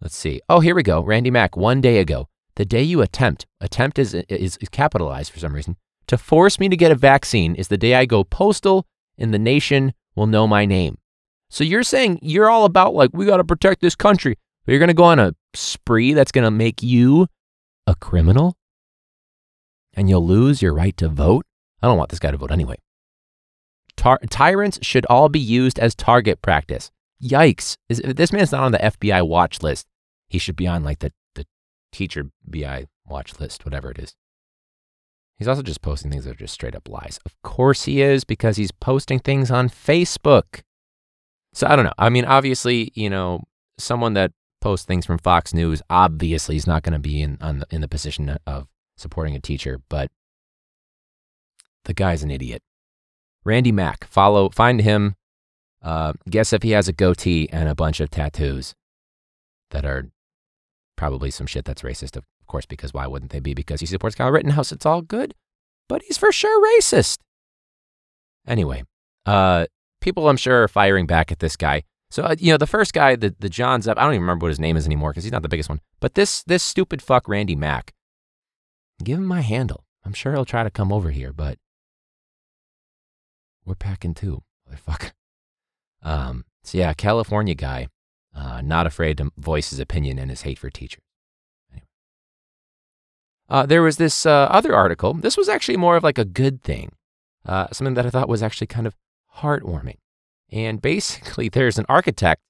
Let's 0.00 0.16
see. 0.16 0.40
Oh, 0.48 0.60
here 0.60 0.74
we 0.74 0.82
go. 0.82 1.00
Randy 1.02 1.30
Mack, 1.30 1.56
one 1.56 1.80
day 1.80 1.98
ago. 1.98 2.28
The 2.56 2.64
day 2.64 2.82
you 2.82 3.02
attempt, 3.02 3.46
attempt 3.60 3.98
is, 3.98 4.14
is, 4.14 4.56
is 4.56 4.68
capitalized 4.68 5.32
for 5.32 5.38
some 5.38 5.54
reason, 5.54 5.76
to 6.08 6.18
force 6.18 6.58
me 6.58 6.68
to 6.68 6.76
get 6.76 6.90
a 6.90 6.96
vaccine 6.96 7.54
is 7.54 7.68
the 7.68 7.76
day 7.76 7.94
I 7.94 8.04
go 8.04 8.24
postal 8.24 8.86
and 9.16 9.32
the 9.32 9.38
nation 9.38 9.92
will 10.16 10.26
know 10.26 10.46
my 10.46 10.64
name. 10.64 10.98
So 11.50 11.64
you're 11.64 11.82
saying 11.82 12.18
you're 12.22 12.50
all 12.50 12.64
about 12.64 12.94
like, 12.94 13.10
we 13.12 13.26
got 13.26 13.36
to 13.38 13.44
protect 13.44 13.80
this 13.80 13.94
country, 13.94 14.36
but 14.64 14.72
you're 14.72 14.80
going 14.80 14.88
to 14.88 14.94
go 14.94 15.04
on 15.04 15.18
a 15.18 15.34
spree 15.54 16.14
that's 16.14 16.32
going 16.32 16.44
to 16.44 16.50
make 16.50 16.82
you 16.82 17.28
a 17.86 17.94
criminal? 17.94 18.56
And 19.94 20.08
you'll 20.08 20.26
lose 20.26 20.60
your 20.60 20.74
right 20.74 20.96
to 20.98 21.08
vote? 21.08 21.46
I 21.82 21.86
don't 21.86 21.96
want 21.96 22.10
this 22.10 22.18
guy 22.18 22.30
to 22.30 22.36
vote 22.36 22.50
anyway. 22.50 22.76
Tar- 23.96 24.20
tyrants 24.30 24.78
should 24.82 25.06
all 25.06 25.28
be 25.28 25.40
used 25.40 25.78
as 25.78 25.94
target 25.94 26.42
practice. 26.42 26.90
Yikes. 27.22 27.76
Is, 27.88 28.00
this 28.04 28.32
man's 28.32 28.52
not 28.52 28.62
on 28.62 28.72
the 28.72 28.78
FBI 28.78 29.26
watch 29.26 29.62
list. 29.62 29.86
He 30.28 30.38
should 30.38 30.56
be 30.56 30.66
on 30.66 30.84
like 30.84 31.00
the, 31.00 31.12
the 31.34 31.46
teacher 31.92 32.30
BI 32.44 32.86
watch 33.06 33.38
list, 33.40 33.64
whatever 33.64 33.90
it 33.90 33.98
is. 33.98 34.14
He's 35.38 35.48
also 35.48 35.62
just 35.62 35.82
posting 35.82 36.10
things 36.10 36.24
that 36.24 36.32
are 36.32 36.38
just 36.38 36.54
straight 36.54 36.74
up 36.74 36.88
lies. 36.88 37.20
Of 37.24 37.40
course 37.42 37.84
he 37.84 38.02
is, 38.02 38.24
because 38.24 38.56
he's 38.56 38.72
posting 38.72 39.20
things 39.20 39.50
on 39.50 39.68
Facebook. 39.68 40.62
So 41.54 41.66
I 41.66 41.76
don't 41.76 41.84
know. 41.84 41.92
I 41.96 42.08
mean, 42.08 42.24
obviously, 42.24 42.90
you 42.94 43.08
know, 43.08 43.44
someone 43.78 44.14
that 44.14 44.32
posts 44.60 44.84
things 44.84 45.06
from 45.06 45.18
Fox 45.18 45.54
News 45.54 45.80
obviously 45.88 46.56
is 46.56 46.66
not 46.66 46.82
going 46.82 46.92
to 46.92 46.98
be 46.98 47.22
in 47.22 47.38
on 47.40 47.60
the, 47.60 47.66
in 47.70 47.80
the 47.80 47.88
position 47.88 48.36
of 48.46 48.66
supporting 48.96 49.36
a 49.36 49.40
teacher, 49.40 49.80
but 49.88 50.10
the 51.84 51.94
guy's 51.94 52.22
an 52.24 52.30
idiot. 52.30 52.62
Randy 53.44 53.72
Mack, 53.72 54.06
follow, 54.08 54.50
find 54.50 54.80
him. 54.80 55.14
Uh, 55.88 56.12
guess 56.28 56.52
if 56.52 56.62
he 56.62 56.72
has 56.72 56.86
a 56.86 56.92
goatee 56.92 57.48
and 57.50 57.66
a 57.66 57.74
bunch 57.74 57.98
of 57.98 58.10
tattoos 58.10 58.74
that 59.70 59.86
are 59.86 60.10
probably 60.98 61.30
some 61.30 61.46
shit 61.46 61.64
that's 61.64 61.80
racist, 61.80 62.14
of 62.14 62.24
course, 62.46 62.66
because 62.66 62.92
why 62.92 63.06
wouldn't 63.06 63.30
they 63.30 63.40
be? 63.40 63.54
Because 63.54 63.80
he 63.80 63.86
supports 63.86 64.14
Kyle 64.14 64.30
Rittenhouse. 64.30 64.70
It's 64.70 64.84
all 64.84 65.00
good, 65.00 65.34
but 65.88 66.02
he's 66.02 66.18
for 66.18 66.30
sure 66.30 66.62
racist. 66.78 67.20
Anyway, 68.46 68.82
uh, 69.24 69.64
people 70.02 70.28
I'm 70.28 70.36
sure 70.36 70.64
are 70.64 70.68
firing 70.68 71.06
back 71.06 71.32
at 71.32 71.38
this 71.38 71.56
guy. 71.56 71.84
So 72.10 72.22
uh, 72.22 72.36
you 72.38 72.52
know 72.52 72.58
the 72.58 72.66
first 72.66 72.92
guy, 72.92 73.16
the 73.16 73.34
the 73.38 73.48
John 73.48 73.80
Zepp, 73.80 73.96
I 73.96 74.02
don't 74.02 74.12
even 74.12 74.20
remember 74.20 74.44
what 74.44 74.50
his 74.50 74.60
name 74.60 74.76
is 74.76 74.84
anymore 74.84 75.12
because 75.12 75.24
he's 75.24 75.32
not 75.32 75.40
the 75.40 75.48
biggest 75.48 75.70
one. 75.70 75.80
But 76.00 76.16
this 76.16 76.42
this 76.42 76.62
stupid 76.62 77.00
fuck 77.00 77.26
Randy 77.26 77.56
Mack, 77.56 77.94
give 79.02 79.16
him 79.16 79.24
my 79.24 79.40
handle. 79.40 79.86
I'm 80.04 80.12
sure 80.12 80.34
he'll 80.34 80.44
try 80.44 80.64
to 80.64 80.70
come 80.70 80.92
over 80.92 81.12
here, 81.12 81.32
but 81.32 81.56
we're 83.64 83.74
packing 83.74 84.12
too, 84.12 84.42
motherfucker. 84.70 85.12
Um, 86.02 86.44
so 86.62 86.78
yeah, 86.78 86.92
California 86.94 87.54
guy, 87.54 87.88
uh, 88.34 88.60
not 88.62 88.86
afraid 88.86 89.18
to 89.18 89.30
voice 89.36 89.70
his 89.70 89.80
opinion 89.80 90.18
and 90.18 90.30
his 90.30 90.42
hate 90.42 90.58
for 90.58 90.70
teachers. 90.70 91.02
Anyway. 91.72 91.86
Uh, 93.48 93.66
there 93.66 93.82
was 93.82 93.96
this 93.96 94.26
uh, 94.26 94.48
other 94.50 94.74
article. 94.74 95.14
This 95.14 95.36
was 95.36 95.48
actually 95.48 95.76
more 95.76 95.96
of 95.96 96.04
like 96.04 96.18
a 96.18 96.24
good 96.24 96.62
thing, 96.62 96.92
uh, 97.46 97.68
something 97.72 97.94
that 97.94 98.06
I 98.06 98.10
thought 98.10 98.28
was 98.28 98.42
actually 98.42 98.66
kind 98.66 98.86
of 98.86 98.94
heartwarming. 99.36 99.98
And 100.50 100.80
basically, 100.80 101.48
there's 101.52 101.78
an 101.78 101.86
architect 101.88 102.42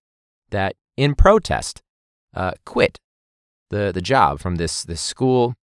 that, 0.50 0.76
in 0.97 1.14
protest, 1.14 1.83
uh, 2.35 2.52
quit 2.64 2.99
the 3.71 3.93
the 3.93 4.00
job 4.00 4.40
from 4.40 4.57
this 4.57 4.83
this 4.83 5.00
school 5.00 5.55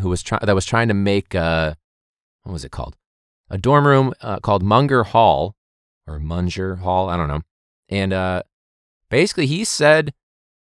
who 0.00 0.08
was 0.08 0.22
trying 0.22 0.40
that 0.44 0.54
was 0.54 0.64
trying 0.64 0.88
to 0.88 0.94
make 0.94 1.34
uh, 1.34 1.74
what 2.42 2.52
was 2.52 2.64
it 2.64 2.70
called 2.70 2.96
a 3.50 3.58
dorm 3.58 3.86
room 3.86 4.12
called 4.42 4.62
Munger 4.62 5.04
Hall 5.04 5.55
or 6.06 6.18
Munger 6.18 6.76
Hall 6.76 7.08
I 7.08 7.16
don't 7.16 7.28
know 7.28 7.42
and 7.88 8.12
uh, 8.12 8.42
basically 9.10 9.46
he 9.46 9.64
said 9.64 10.12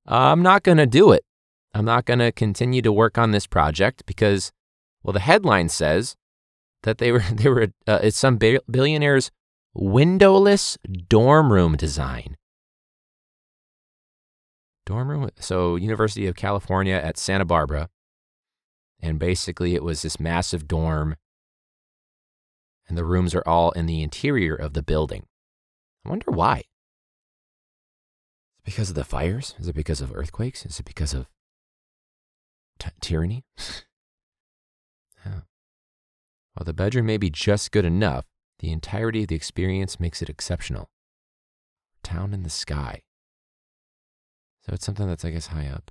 I'm 0.07 0.43
not 0.43 0.63
going 0.63 0.79
to 0.79 0.87
do 0.87 1.13
it 1.13 1.25
I'm 1.73 1.85
not 1.85 2.05
going 2.05 2.21
to 2.21 2.33
continue 2.33 2.83
to 2.83 2.93
work 2.93 3.19
on 3.19 3.31
this 3.31 3.47
project 3.47 4.05
because 4.07 4.53
well 5.03 5.13
the 5.13 5.21
headline 5.21 5.69
says 5.69 6.17
that 6.85 6.99
they 6.99 7.11
were 7.11 7.25
they 7.33 7.49
were 7.49 7.69
uh, 7.87 8.01
it's 8.03 8.19
some 8.19 8.39
billionaire's 8.39 9.31
windowless 9.75 10.79
dorm 11.09 11.53
room 11.53 11.77
design. 11.77 12.37
Dorm 14.87 15.09
room, 15.09 15.31
so 15.39 15.77
University 15.77 16.27
of 16.27 16.37
California 16.37 16.95
at 16.95 17.19
Santa 17.19 17.45
Barbara. 17.45 17.89
And 19.01 19.19
basically, 19.19 19.75
it 19.75 19.83
was 19.83 20.03
this 20.03 20.21
massive 20.21 20.69
dorm, 20.69 21.17
and 22.89 22.97
the 22.99 23.05
rooms 23.05 23.35
are 23.35 23.47
all 23.47 23.71
in 23.73 23.87
the 23.87 24.03
interior 24.03 24.55
of 24.55 24.75
the 24.75 24.83
building. 24.83 25.27
I 26.05 26.11
wonder 26.11 26.31
why. 26.31 26.59
Is 26.59 26.65
it 28.59 28.65
because 28.65 28.89
of 28.91 28.97
the 28.97 29.05
fires? 29.05 29.55
Is 29.59 29.69
it 29.69 29.75
because 29.75 30.01
of 30.01 30.15
earthquakes? 30.15 30.67
Is 30.67 30.79
it 30.79 30.85
because 30.85 31.15
of 31.15 31.27
t- 32.79 32.91
tyranny? 33.01 33.45
Oh. 35.27 35.31
yeah. 35.31 35.41
Well, 36.55 36.65
the 36.67 36.75
bedroom 36.75 37.07
may 37.07 37.17
be 37.17 37.31
just 37.31 37.73
good 37.73 37.87
enough, 37.87 38.27
the 38.59 38.71
entirety 38.71 39.23
of 39.23 39.29
the 39.29 39.35
experience 39.35 39.99
makes 39.99 40.21
it 40.21 40.29
exceptional. 40.29 40.91
Town 42.03 42.35
in 42.35 42.43
the 42.43 42.51
sky. 42.51 43.03
So 44.67 44.75
it's 44.75 44.85
something 44.85 45.09
that's, 45.09 45.25
I 45.25 45.31
guess, 45.31 45.47
high 45.47 45.67
up. 45.67 45.91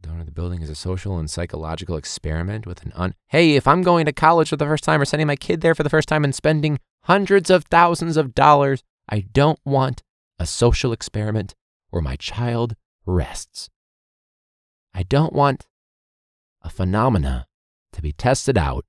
The 0.00 0.08
donor 0.08 0.20
of 0.20 0.26
the 0.26 0.32
building 0.32 0.62
is 0.62 0.70
a 0.70 0.74
social 0.74 1.18
and 1.18 1.30
psychological 1.30 1.96
experiment 1.96 2.66
with 2.66 2.82
an 2.84 2.92
un. 2.94 3.14
Hey, 3.28 3.56
if 3.56 3.66
I'm 3.66 3.82
going 3.82 4.06
to 4.06 4.12
college 4.12 4.48
for 4.48 4.56
the 4.56 4.64
first 4.64 4.84
time 4.84 5.00
or 5.00 5.04
sending 5.04 5.26
my 5.26 5.36
kid 5.36 5.60
there 5.60 5.74
for 5.74 5.82
the 5.82 5.90
first 5.90 6.08
time 6.08 6.24
and 6.24 6.34
spending 6.34 6.78
hundreds 7.04 7.50
of 7.50 7.64
thousands 7.64 8.16
of 8.16 8.34
dollars, 8.34 8.82
I 9.08 9.20
don't 9.20 9.58
want 9.64 10.02
a 10.38 10.46
social 10.46 10.92
experiment 10.92 11.54
where 11.90 12.02
my 12.02 12.16
child 12.16 12.76
rests. 13.04 13.68
I 14.94 15.02
don't 15.02 15.32
want 15.32 15.66
a 16.62 16.70
phenomena 16.70 17.46
to 17.92 18.02
be 18.02 18.12
tested 18.12 18.56
out 18.56 18.84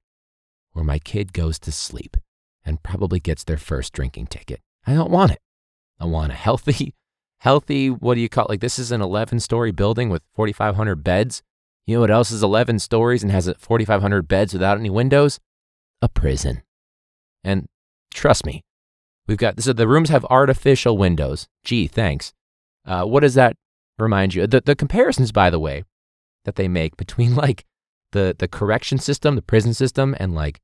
where 0.71 0.85
my 0.85 0.99
kid 0.99 1.33
goes 1.33 1.59
to 1.59 1.71
sleep 1.71 2.15
and 2.63 2.83
probably 2.83 3.19
gets 3.19 3.43
their 3.43 3.57
first 3.57 3.91
drinking 3.91 4.27
ticket. 4.27 4.61
I 4.85 4.93
don't 4.93 5.11
want 5.11 5.31
it. 5.31 5.39
I 5.99 6.05
want 6.05 6.31
a 6.31 6.35
healthy, 6.35 6.95
healthy, 7.41 7.89
what 7.89 8.15
do 8.15 8.21
you 8.21 8.29
call 8.29 8.45
it? 8.45 8.49
Like 8.49 8.61
this 8.61 8.77
is 8.77 8.91
an 8.91 9.01
11 9.01 9.39
story 9.39 9.71
building 9.71 10.09
with 10.09 10.21
4,500 10.35 11.03
beds. 11.03 11.41
You 11.87 11.95
know 11.95 12.01
what 12.01 12.11
else 12.11 12.31
is 12.31 12.43
11 12.43 12.79
stories 12.79 13.23
and 13.23 13.31
has 13.31 13.51
4,500 13.57 14.27
beds 14.27 14.53
without 14.53 14.77
any 14.77 14.91
windows? 14.91 15.39
A 16.01 16.07
prison. 16.07 16.61
And 17.43 17.67
trust 18.13 18.45
me, 18.45 18.61
we've 19.27 19.39
got, 19.39 19.59
so 19.59 19.73
the 19.73 19.87
rooms 19.87 20.09
have 20.09 20.23
artificial 20.29 20.97
windows. 20.97 21.47
Gee, 21.63 21.87
thanks. 21.87 22.31
Uh, 22.85 23.05
what 23.05 23.21
does 23.21 23.33
that 23.33 23.55
remind 23.97 24.35
you? 24.35 24.45
The, 24.45 24.61
the 24.61 24.75
comparisons, 24.75 25.31
by 25.31 25.49
the 25.49 25.59
way, 25.59 25.83
that 26.45 26.55
they 26.55 26.67
make 26.67 26.95
between 26.95 27.35
like 27.45 27.65
the 28.11 28.35
the 28.37 28.47
correction 28.47 28.97
system, 28.97 29.35
the 29.35 29.41
prison 29.41 29.73
system, 29.73 30.15
and 30.19 30.35
like 30.35 30.59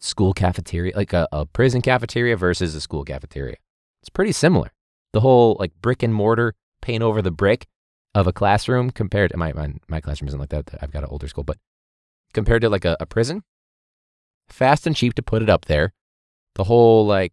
school 0.00 0.32
cafeteria, 0.32 0.94
like 0.96 1.12
a, 1.12 1.28
a 1.32 1.44
prison 1.44 1.82
cafeteria 1.82 2.36
versus 2.36 2.74
a 2.74 2.80
school 2.80 3.04
cafeteria. 3.04 3.56
It's 4.00 4.10
pretty 4.10 4.32
similar. 4.32 4.73
The 5.14 5.20
whole 5.20 5.56
like 5.60 5.72
brick 5.80 6.02
and 6.02 6.12
mortar 6.12 6.54
paint 6.82 7.00
over 7.02 7.22
the 7.22 7.30
brick 7.30 7.68
of 8.16 8.26
a 8.26 8.32
classroom 8.32 8.90
compared 8.90 9.30
to 9.30 9.36
my 9.36 9.52
my, 9.52 9.72
my 9.86 10.00
classroom 10.00 10.26
isn't 10.26 10.40
like 10.40 10.48
that. 10.48 10.68
I've 10.82 10.90
got 10.90 11.04
an 11.04 11.08
older 11.08 11.28
school, 11.28 11.44
but 11.44 11.56
compared 12.32 12.62
to 12.62 12.68
like 12.68 12.84
a, 12.84 12.96
a 12.98 13.06
prison, 13.06 13.44
fast 14.48 14.88
and 14.88 14.96
cheap 14.96 15.14
to 15.14 15.22
put 15.22 15.40
it 15.40 15.48
up 15.48 15.66
there. 15.66 15.92
The 16.56 16.64
whole 16.64 17.06
like 17.06 17.32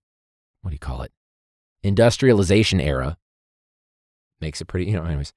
what 0.61 0.69
do 0.69 0.75
you 0.75 0.79
call 0.79 1.01
it? 1.01 1.11
Industrialization 1.81 2.79
era 2.79 3.17
makes 4.39 4.61
it 4.61 4.65
pretty, 4.65 4.91
you 4.91 4.97
know, 4.97 5.03
anyways. 5.03 5.33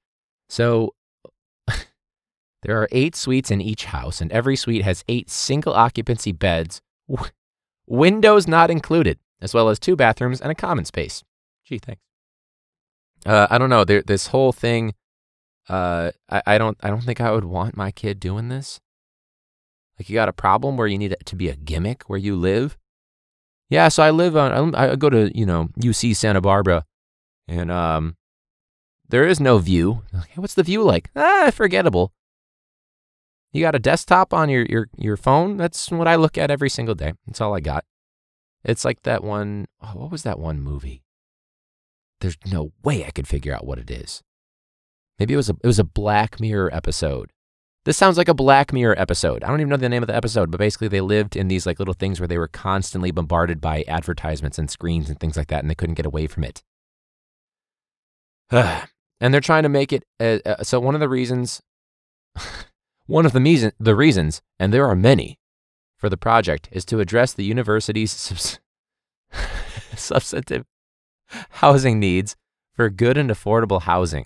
So 0.47 0.93
there 1.67 2.79
are 2.79 2.87
eight 2.91 3.15
suites 3.15 3.49
in 3.49 3.59
each 3.59 3.85
house, 3.85 4.21
and 4.21 4.31
every 4.31 4.55
suite 4.55 4.83
has 4.83 5.03
eight 5.07 5.31
single 5.31 5.73
occupancy 5.73 6.31
beds, 6.31 6.79
windows 7.87 8.47
not 8.47 8.69
included, 8.69 9.17
as 9.41 9.55
well 9.55 9.67
as 9.69 9.79
two 9.79 9.95
bathrooms 9.95 10.41
and 10.41 10.51
a 10.51 10.55
common 10.55 10.85
space. 10.85 11.23
Gee, 11.65 11.79
thanks. 11.79 12.01
Uh, 13.25 13.47
I 13.49 13.57
don't 13.57 13.69
know. 13.69 13.83
There, 13.83 14.01
this 14.01 14.27
whole 14.27 14.51
thing, 14.51 14.93
uh, 15.67 16.11
I, 16.29 16.41
I 16.45 16.57
don't, 16.57 16.77
I 16.81 16.89
don't 16.89 17.03
think 17.03 17.19
I 17.19 17.31
would 17.31 17.45
want 17.45 17.75
my 17.75 17.91
kid 17.91 18.19
doing 18.19 18.49
this. 18.49 18.79
Like, 19.97 20.09
you 20.09 20.15
got 20.15 20.29
a 20.29 20.33
problem 20.33 20.77
where 20.77 20.87
you 20.87 20.97
need 20.97 21.11
it 21.13 21.25
to 21.25 21.35
be 21.35 21.49
a 21.49 21.55
gimmick 21.55 22.03
where 22.03 22.19
you 22.19 22.35
live. 22.35 22.77
Yeah, 23.69 23.87
so 23.87 24.03
I 24.03 24.11
live 24.11 24.37
on. 24.37 24.75
I, 24.75 24.91
I 24.91 24.95
go 24.95 25.09
to 25.09 25.35
you 25.35 25.45
know 25.45 25.69
UC 25.79 26.15
Santa 26.15 26.39
Barbara, 26.39 26.85
and 27.47 27.71
um, 27.71 28.15
there 29.07 29.27
is 29.27 29.39
no 29.39 29.57
view. 29.57 30.03
What's 30.35 30.53
the 30.53 30.63
view 30.63 30.83
like? 30.83 31.09
Ah, 31.15 31.51
forgettable. 31.53 32.13
You 33.55 33.61
got 33.61 33.75
a 33.75 33.79
desktop 33.79 34.33
on 34.33 34.49
your, 34.49 34.65
your, 34.65 34.89
your 34.97 35.15
phone? 35.15 35.55
That's 35.55 35.89
what 35.89 36.09
I 36.09 36.17
look 36.17 36.37
at 36.37 36.51
every 36.51 36.69
single 36.69 36.93
day. 36.93 37.13
That's 37.25 37.39
all 37.39 37.55
I 37.55 37.61
got. 37.61 37.85
It's 38.65 38.83
like 38.83 39.03
that 39.03 39.23
one. 39.23 39.67
Oh, 39.81 39.91
what 39.93 40.11
was 40.11 40.23
that 40.23 40.39
one 40.39 40.59
movie? 40.59 41.04
There's 42.21 42.37
no 42.51 42.71
way 42.83 43.05
I 43.05 43.11
could 43.11 43.27
figure 43.27 43.53
out 43.53 43.65
what 43.65 43.79
it 43.79 43.91
is. 43.91 44.21
Maybe 45.19 45.33
it 45.33 45.37
was 45.37 45.49
a 45.49 45.57
it 45.63 45.67
was 45.67 45.79
a 45.79 45.83
Black 45.83 46.39
Mirror 46.39 46.73
episode. 46.73 47.31
This 47.85 47.97
sounds 47.97 48.17
like 48.17 48.27
a 48.27 48.33
Black 48.33 48.73
Mirror 48.73 48.99
episode. 48.99 49.43
I 49.43 49.47
don't 49.47 49.61
even 49.61 49.69
know 49.69 49.77
the 49.77 49.89
name 49.89 50.03
of 50.03 50.07
the 50.07 50.15
episode, 50.15 50.49
but 50.49 50.57
basically 50.57 50.87
they 50.87 51.01
lived 51.01 51.35
in 51.35 51.47
these 51.47 51.65
like 51.65 51.77
little 51.79 51.93
things 51.93 52.19
where 52.19 52.27
they 52.27 52.37
were 52.37 52.47
constantly 52.47 53.11
bombarded 53.11 53.61
by 53.61 53.83
advertisements 53.87 54.57
and 54.57 54.69
screens 54.69 55.09
and 55.09 55.19
things 55.19 55.37
like 55.37 55.47
that, 55.47 55.61
and 55.61 55.69
they 55.69 55.75
couldn't 55.75 55.95
get 55.95 56.05
away 56.05 56.27
from 56.27 56.43
it. 56.43 56.63
and 58.51 59.33
they're 59.33 59.41
trying 59.41 59.63
to 59.63 59.69
make 59.69 59.93
it. 59.93 60.03
Uh, 60.19 60.39
uh, 60.45 60.63
so 60.63 60.79
one 60.79 60.95
of 60.95 61.01
the 61.01 61.09
reasons 61.09 61.61
One 63.07 63.25
of 63.25 63.33
the, 63.33 63.39
meason, 63.39 63.71
the 63.79 63.95
reasons, 63.95 64.41
and 64.59 64.73
there 64.73 64.87
are 64.87 64.95
many, 64.95 65.37
for 65.97 66.09
the 66.09 66.17
project 66.17 66.69
is 66.71 66.85
to 66.85 66.99
address 66.99 67.33
the 67.33 67.43
university's 67.43 68.11
subs- 68.11 68.59
substantive 69.95 70.65
housing 71.49 71.99
needs 71.99 72.35
for 72.73 72.89
good 72.89 73.17
and 73.17 73.29
affordable 73.29 73.81
housing 73.83 74.25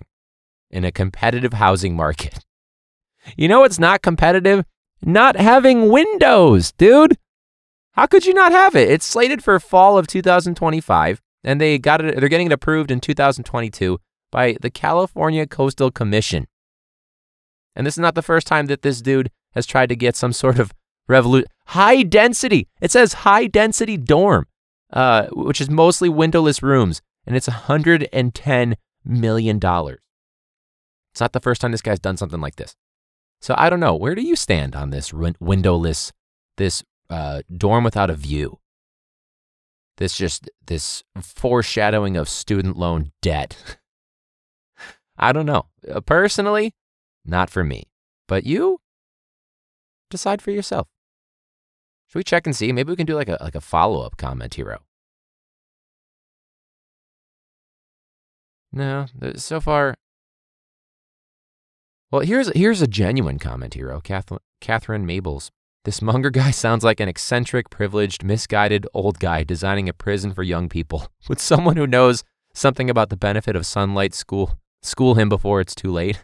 in 0.70 0.84
a 0.84 0.92
competitive 0.92 1.54
housing 1.54 1.96
market. 1.96 2.44
You 3.36 3.48
know 3.48 3.60
what's 3.60 3.78
not 3.78 4.02
competitive? 4.02 4.64
Not 5.02 5.36
having 5.36 5.88
windows, 5.88 6.72
dude. 6.72 7.16
How 7.92 8.06
could 8.06 8.26
you 8.26 8.34
not 8.34 8.52
have 8.52 8.76
it? 8.76 8.90
It's 8.90 9.06
slated 9.06 9.42
for 9.42 9.58
fall 9.58 9.98
of 9.98 10.06
2025, 10.06 11.20
and 11.44 11.60
they 11.60 11.78
got 11.78 12.04
it. 12.04 12.18
They're 12.18 12.28
getting 12.28 12.46
it 12.46 12.52
approved 12.52 12.90
in 12.90 13.00
2022 13.00 13.98
by 14.30 14.56
the 14.60 14.70
California 14.70 15.46
Coastal 15.46 15.90
Commission. 15.90 16.46
And 17.74 17.86
this 17.86 17.94
is 17.94 18.00
not 18.00 18.14
the 18.14 18.22
first 18.22 18.46
time 18.46 18.66
that 18.66 18.82
this 18.82 19.00
dude 19.00 19.30
has 19.52 19.66
tried 19.66 19.88
to 19.88 19.96
get 19.96 20.16
some 20.16 20.32
sort 20.32 20.58
of 20.58 20.72
revolution. 21.08 21.48
High 21.66 22.02
density. 22.02 22.68
It 22.80 22.90
says 22.90 23.12
high 23.12 23.46
density 23.46 23.96
dorm, 23.96 24.46
uh, 24.92 25.26
which 25.32 25.60
is 25.60 25.70
mostly 25.70 26.08
windowless 26.08 26.62
rooms, 26.62 27.00
and 27.26 27.36
it's 27.36 27.48
110 27.48 28.76
million 29.04 29.58
dollars. 29.58 30.00
It's 31.12 31.20
not 31.20 31.32
the 31.32 31.40
first 31.40 31.60
time 31.60 31.72
this 31.72 31.82
guy's 31.82 31.98
done 31.98 32.16
something 32.16 32.40
like 32.40 32.56
this. 32.56 32.76
So 33.40 33.54
I 33.56 33.70
don't 33.70 33.80
know. 33.80 33.94
Where 33.94 34.14
do 34.14 34.22
you 34.22 34.36
stand 34.36 34.76
on 34.76 34.90
this 34.90 35.12
windowless, 35.12 36.12
this 36.56 36.84
uh, 37.08 37.42
dorm 37.54 37.84
without 37.84 38.10
a 38.10 38.14
view? 38.14 38.58
This 39.96 40.16
just 40.16 40.48
this 40.66 41.02
foreshadowing 41.20 42.16
of 42.16 42.28
student 42.28 42.76
loan 42.76 43.12
debt. 43.22 43.78
I 45.18 45.32
don't 45.32 45.46
know. 45.46 45.66
Uh, 45.90 46.00
personally, 46.00 46.74
not 47.24 47.50
for 47.50 47.64
me. 47.64 47.84
But 48.26 48.44
you 48.44 48.80
decide 50.10 50.40
for 50.40 50.50
yourself. 50.50 50.88
Should 52.10 52.18
we 52.18 52.24
check 52.24 52.44
and 52.44 52.56
see? 52.56 52.72
Maybe 52.72 52.90
we 52.90 52.96
can 52.96 53.06
do 53.06 53.14
like 53.14 53.28
a 53.28 53.38
like 53.40 53.54
a 53.54 53.60
follow 53.60 54.04
up 54.04 54.16
comment 54.16 54.54
hero. 54.54 54.80
No, 58.72 59.06
so 59.36 59.60
far. 59.60 59.94
Well, 62.10 62.22
here's 62.22 62.48
here's 62.48 62.82
a 62.82 62.88
genuine 62.88 63.38
comment 63.38 63.74
hero, 63.74 64.00
Catherine, 64.00 64.40
Catherine 64.60 65.06
Mabels. 65.06 65.50
This 65.84 66.02
Munger 66.02 66.30
guy 66.30 66.50
sounds 66.50 66.82
like 66.82 66.98
an 66.98 67.08
eccentric, 67.08 67.70
privileged, 67.70 68.24
misguided 68.24 68.88
old 68.92 69.20
guy 69.20 69.44
designing 69.44 69.88
a 69.88 69.92
prison 69.92 70.34
for 70.34 70.42
young 70.42 70.68
people. 70.68 71.06
Would 71.28 71.38
someone 71.38 71.76
who 71.76 71.86
knows 71.86 72.24
something 72.52 72.90
about 72.90 73.10
the 73.10 73.16
benefit 73.16 73.54
of 73.54 73.64
sunlight 73.64 74.14
school 74.14 74.58
school 74.82 75.14
him 75.14 75.28
before 75.28 75.60
it's 75.60 75.76
too 75.76 75.92
late? 75.92 76.20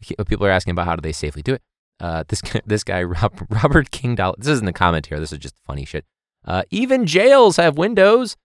People 0.26 0.46
are 0.46 0.50
asking 0.50 0.72
about 0.72 0.86
how 0.86 0.96
do 0.96 1.00
they 1.00 1.12
safely 1.12 1.40
do 1.40 1.54
it. 1.54 1.62
Uh, 2.00 2.24
this 2.28 2.42
this 2.66 2.84
guy 2.84 3.02
Robert 3.02 3.90
Kingdall. 3.90 4.34
This 4.38 4.48
isn't 4.48 4.68
a 4.68 4.72
comment 4.72 5.06
here. 5.06 5.20
This 5.20 5.32
is 5.32 5.38
just 5.38 5.56
funny 5.66 5.84
shit. 5.84 6.04
Uh, 6.44 6.62
even 6.70 7.06
jails 7.06 7.56
have 7.56 7.76
windows, 7.76 8.36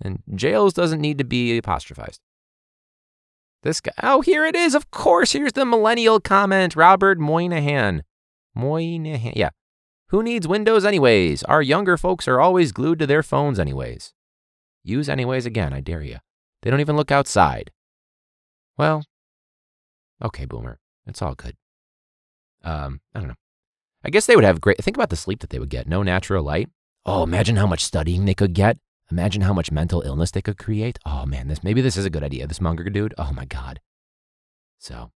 and 0.00 0.22
jails 0.34 0.72
doesn't 0.72 1.00
need 1.00 1.18
to 1.18 1.24
be 1.24 1.58
apostrophized. 1.58 2.20
This 3.62 3.80
guy. 3.80 3.92
Oh, 4.02 4.20
here 4.22 4.46
it 4.46 4.56
is. 4.56 4.74
Of 4.74 4.90
course, 4.90 5.32
here's 5.32 5.52
the 5.52 5.66
millennial 5.66 6.20
comment. 6.20 6.76
Robert 6.76 7.18
Moynihan. 7.18 8.02
Moynihan. 8.54 9.34
Yeah. 9.36 9.50
Who 10.08 10.22
needs 10.22 10.48
windows 10.48 10.84
anyways? 10.84 11.42
Our 11.44 11.62
younger 11.62 11.96
folks 11.96 12.26
are 12.26 12.40
always 12.40 12.72
glued 12.72 12.98
to 13.00 13.06
their 13.06 13.22
phones 13.22 13.60
anyways. 13.60 14.12
Use 14.82 15.08
anyways 15.08 15.46
again, 15.46 15.72
I 15.72 15.80
dare 15.80 16.02
you. 16.02 16.16
They 16.62 16.70
don't 16.70 16.80
even 16.80 16.96
look 16.96 17.12
outside. 17.12 17.70
Well, 18.76 19.04
okay, 20.22 20.46
boomer. 20.46 20.78
It's 21.06 21.22
all 21.22 21.34
good. 21.34 21.56
Um, 22.62 23.00
I 23.14 23.20
don't 23.20 23.28
know. 23.28 23.34
I 24.04 24.10
guess 24.10 24.26
they 24.26 24.36
would 24.36 24.44
have 24.44 24.60
great. 24.60 24.82
Think 24.82 24.96
about 24.96 25.10
the 25.10 25.16
sleep 25.16 25.40
that 25.40 25.50
they 25.50 25.58
would 25.58 25.68
get. 25.68 25.86
No 25.86 26.02
natural 26.02 26.42
light. 26.42 26.68
Oh, 27.04 27.22
imagine 27.22 27.56
how 27.56 27.66
much 27.66 27.84
studying 27.84 28.24
they 28.24 28.34
could 28.34 28.54
get. 28.54 28.78
Imagine 29.10 29.42
how 29.42 29.52
much 29.52 29.72
mental 29.72 30.02
illness 30.02 30.30
they 30.30 30.42
could 30.42 30.58
create. 30.58 30.98
Oh 31.04 31.26
man, 31.26 31.48
this 31.48 31.64
maybe 31.64 31.80
this 31.80 31.96
is 31.96 32.04
a 32.04 32.10
good 32.10 32.22
idea. 32.22 32.46
This 32.46 32.60
Munger 32.60 32.84
dude. 32.84 33.14
Oh 33.18 33.32
my 33.32 33.44
god. 33.44 33.80
So, 34.78 35.10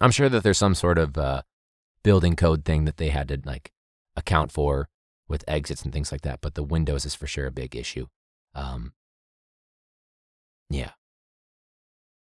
I'm 0.00 0.10
sure 0.10 0.28
that 0.28 0.42
there's 0.42 0.58
some 0.58 0.74
sort 0.74 0.96
of 0.98 1.18
uh, 1.18 1.42
building 2.02 2.36
code 2.36 2.64
thing 2.64 2.84
that 2.84 2.96
they 2.96 3.08
had 3.08 3.28
to 3.28 3.40
like 3.44 3.72
account 4.16 4.52
for 4.52 4.88
with 5.28 5.44
exits 5.48 5.82
and 5.82 5.92
things 5.92 6.12
like 6.12 6.22
that. 6.22 6.40
But 6.40 6.54
the 6.54 6.62
windows 6.62 7.04
is 7.04 7.14
for 7.14 7.26
sure 7.26 7.46
a 7.46 7.52
big 7.52 7.74
issue. 7.76 8.06
Um, 8.54 8.92
yeah. 10.70 10.92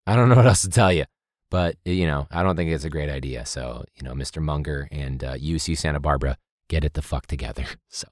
I 0.07 0.15
don't 0.15 0.29
know 0.29 0.37
what 0.37 0.47
else 0.47 0.63
to 0.63 0.71
tell 0.71 0.93
you. 0.93 1.05
But, 1.51 1.77
you 1.85 2.07
know, 2.07 2.27
I 2.31 2.43
don't 2.43 2.57
think 2.57 2.71
it's 2.71 2.85
a 2.85 2.91
great 2.91 3.09
idea. 3.09 3.47
So, 3.47 3.85
you 3.95 4.03
know, 4.03 4.15
Mr. 4.15 4.43
Munger 4.43 4.89
and 4.91 5.23
uh, 5.23 5.37
UC 5.37 5.79
Santa 5.79 6.01
Barbara, 6.01 6.37
get 6.69 6.85
it 6.85 6.95
the 6.95 7.03
fuck 7.03 7.27
together. 7.27 7.65
So, 7.89 8.09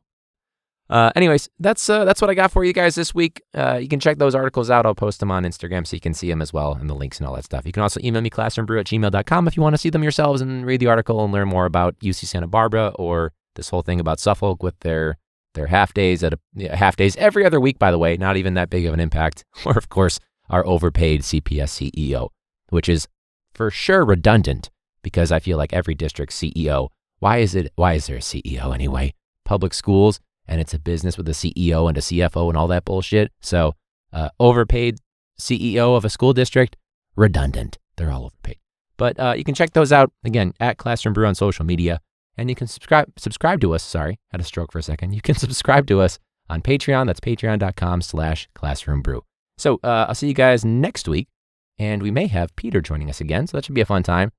uh, 0.90 1.10
anyways, 1.16 1.48
that's 1.58 1.88
uh, 1.88 2.04
that's 2.04 2.20
what 2.20 2.30
I 2.30 2.34
got 2.34 2.52
for 2.52 2.62
you 2.62 2.74
guys 2.74 2.94
this 2.94 3.14
week. 3.14 3.42
Uh, 3.54 3.78
you 3.80 3.88
can 3.88 4.00
check 4.00 4.18
those 4.18 4.34
articles 4.34 4.70
out. 4.70 4.84
I'll 4.84 4.94
post 4.94 5.18
them 5.18 5.30
on 5.30 5.44
Instagram 5.44 5.86
so 5.86 5.96
you 5.96 6.00
can 6.00 6.12
see 6.12 6.28
them 6.28 6.42
as 6.42 6.52
well 6.52 6.74
and 6.74 6.90
the 6.90 6.94
links 6.94 7.18
and 7.18 7.26
all 7.26 7.34
that 7.36 7.44
stuff. 7.44 7.64
You 7.64 7.72
can 7.72 7.82
also 7.82 8.00
email 8.04 8.20
me 8.20 8.28
classroombrew 8.28 8.80
at 8.80 8.86
gmail.com 8.86 9.48
if 9.48 9.56
you 9.56 9.62
want 9.62 9.74
to 9.74 9.78
see 9.78 9.88
them 9.88 10.02
yourselves 10.02 10.42
and 10.42 10.66
read 10.66 10.80
the 10.80 10.86
article 10.86 11.24
and 11.24 11.32
learn 11.32 11.48
more 11.48 11.64
about 11.64 11.98
UC 12.00 12.26
Santa 12.26 12.46
Barbara 12.46 12.88
or 12.96 13.32
this 13.54 13.70
whole 13.70 13.82
thing 13.82 13.98
about 13.98 14.20
Suffolk 14.20 14.62
with 14.62 14.78
their 14.80 15.16
their 15.54 15.68
half 15.68 15.94
days 15.94 16.22
at 16.22 16.34
a 16.34 16.38
yeah, 16.54 16.76
half 16.76 16.96
days 16.96 17.16
every 17.16 17.46
other 17.46 17.60
week, 17.60 17.78
by 17.78 17.90
the 17.90 17.98
way, 17.98 18.16
not 18.16 18.36
even 18.36 18.54
that 18.54 18.70
big 18.70 18.84
of 18.84 18.92
an 18.92 19.00
impact. 19.00 19.44
Or, 19.64 19.78
of 19.78 19.88
course, 19.88 20.20
our 20.50 20.66
overpaid 20.66 21.22
CPS 21.22 21.90
CEO, 21.90 22.28
which 22.68 22.88
is 22.88 23.08
for 23.54 23.70
sure 23.70 24.04
redundant 24.04 24.70
because 25.02 25.30
I 25.32 25.38
feel 25.38 25.58
like 25.58 25.72
every 25.72 25.94
district 25.94 26.32
CEO, 26.32 26.88
why 27.18 27.38
is 27.38 27.54
it 27.54 27.72
why 27.76 27.94
is 27.94 28.06
there 28.06 28.16
a 28.16 28.20
CEO 28.20 28.74
anyway? 28.74 29.14
Public 29.44 29.74
schools 29.74 30.20
and 30.46 30.60
it's 30.60 30.74
a 30.74 30.78
business 30.78 31.16
with 31.16 31.28
a 31.28 31.32
CEO 31.32 31.88
and 31.88 31.96
a 31.96 32.00
CFO 32.00 32.48
and 32.48 32.56
all 32.56 32.68
that 32.68 32.84
bullshit. 32.84 33.32
So, 33.40 33.74
uh, 34.12 34.28
overpaid 34.38 34.98
CEO 35.40 35.96
of 35.96 36.04
a 36.04 36.10
school 36.10 36.32
district, 36.32 36.76
redundant. 37.16 37.78
They're 37.96 38.10
all 38.10 38.26
overpaid. 38.26 38.58
But 38.96 39.18
uh, 39.18 39.34
you 39.36 39.44
can 39.44 39.54
check 39.54 39.72
those 39.72 39.92
out 39.92 40.12
again 40.24 40.52
at 40.60 40.78
Classroom 40.78 41.14
Brew 41.14 41.26
on 41.26 41.34
social 41.34 41.64
media, 41.64 42.00
and 42.36 42.48
you 42.48 42.54
can 42.54 42.66
subscribe 42.66 43.12
subscribe 43.16 43.60
to 43.62 43.74
us. 43.74 43.82
Sorry, 43.82 44.18
had 44.30 44.40
a 44.40 44.44
stroke 44.44 44.72
for 44.72 44.78
a 44.78 44.82
second. 44.82 45.14
You 45.14 45.20
can 45.20 45.34
subscribe 45.36 45.86
to 45.88 46.00
us 46.00 46.18
on 46.48 46.62
Patreon. 46.62 47.06
That's 47.06 47.20
patreon.com/slash 47.20 48.48
Classroom 48.54 49.02
Brew. 49.02 49.22
So 49.58 49.80
uh, 49.82 50.06
I'll 50.08 50.14
see 50.14 50.28
you 50.28 50.34
guys 50.34 50.64
next 50.64 51.08
week 51.08 51.28
and 51.78 52.02
we 52.02 52.10
may 52.10 52.26
have 52.26 52.54
Peter 52.56 52.80
joining 52.80 53.08
us 53.10 53.20
again, 53.20 53.46
so 53.46 53.56
that 53.56 53.64
should 53.64 53.74
be 53.74 53.80
a 53.80 53.86
fun 53.86 54.02
time. 54.02 54.32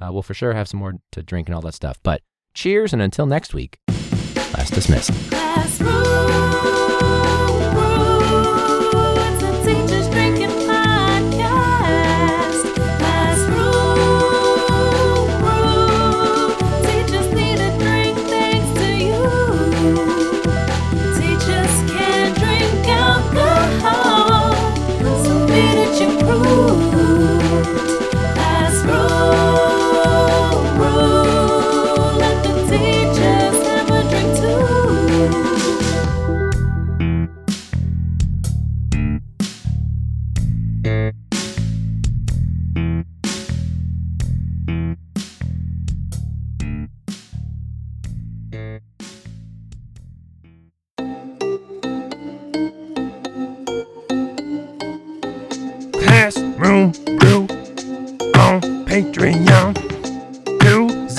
Uh, 0.00 0.10
we'll 0.12 0.22
for 0.22 0.34
sure 0.34 0.54
have 0.54 0.68
some 0.68 0.80
more 0.80 0.94
to 1.12 1.22
drink 1.22 1.48
and 1.48 1.54
all 1.54 1.60
that 1.62 1.74
stuff. 1.74 1.98
But 2.02 2.22
cheers, 2.54 2.92
and 2.92 3.02
until 3.02 3.26
next 3.26 3.54
week, 3.54 3.78
class 3.86 4.70
dismissed. 4.70 5.12
Classroom 5.30 6.89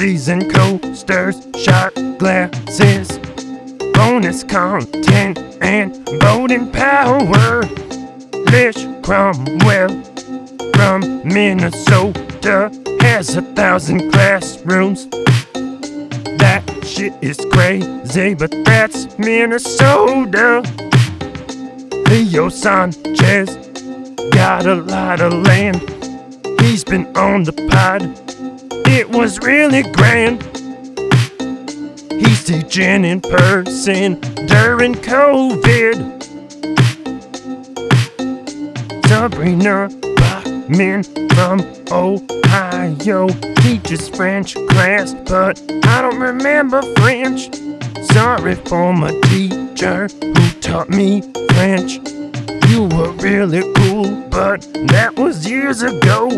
Koozies 0.01 0.29
and 0.29 0.51
coasters, 0.51 1.35
shot 1.63 1.93
glasses, 2.17 3.19
bonus 3.93 4.43
content 4.43 5.37
and 5.61 5.95
voting 6.19 6.71
power. 6.71 7.61
Lish 8.49 8.87
Cromwell 9.03 10.03
from 10.73 11.21
Minnesota 11.23 12.71
has 12.99 13.35
a 13.35 13.43
thousand 13.53 14.11
classrooms. 14.11 15.07
That 16.39 16.63
shit 16.83 17.13
is 17.21 17.37
crazy, 17.51 18.33
but 18.33 18.49
that's 18.65 19.19
Minnesota. 19.19 20.63
Leo 22.09 22.49
Sanchez 22.49 23.55
got 24.31 24.65
a 24.65 24.73
lot 24.73 25.21
of 25.21 25.31
land. 25.31 25.79
He's 26.59 26.83
been 26.83 27.05
on 27.15 27.43
the 27.43 27.53
pod. 27.69 28.30
It 28.93 29.09
was 29.09 29.39
really 29.39 29.83
grand. 29.83 30.43
He's 32.11 32.43
teaching 32.43 33.05
in 33.05 33.21
person 33.21 34.19
during 34.47 34.95
COVID. 34.95 35.95
Sabrina 39.07 39.87
Bachman 40.17 41.03
from 41.29 41.61
Ohio 41.89 43.27
teaches 43.61 44.09
French 44.09 44.55
class, 44.55 45.13
but 45.25 45.61
I 45.85 46.01
don't 46.01 46.19
remember 46.19 46.81
French. 46.97 47.49
Sorry 48.11 48.55
for 48.55 48.91
my 48.93 49.17
teacher 49.29 50.09
who 50.21 50.49
taught 50.59 50.89
me 50.89 51.21
French. 51.51 51.93
You 52.67 52.83
were 52.83 53.11
really 53.13 53.61
cool, 53.75 54.21
but 54.29 54.67
that 54.89 55.13
was 55.15 55.49
years 55.49 55.81
ago. 55.81 56.29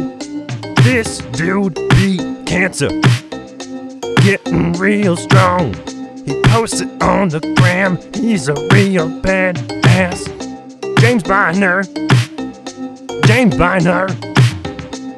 This 0.84 1.18
dude 1.32 1.76
beat 1.96 2.33
cancer, 2.54 2.90
getting 4.22 4.74
real 4.74 5.18
strong. 5.18 5.74
He 6.24 6.40
posts 6.44 6.82
it 6.82 7.02
on 7.02 7.30
the 7.30 7.40
gram, 7.58 7.98
he's 8.14 8.48
a 8.48 8.54
real 8.72 9.10
bad 9.22 9.58
ass. 9.88 10.26
James 11.00 11.24
Biner, 11.24 11.84
James 13.26 13.56
Biner, 13.56 14.06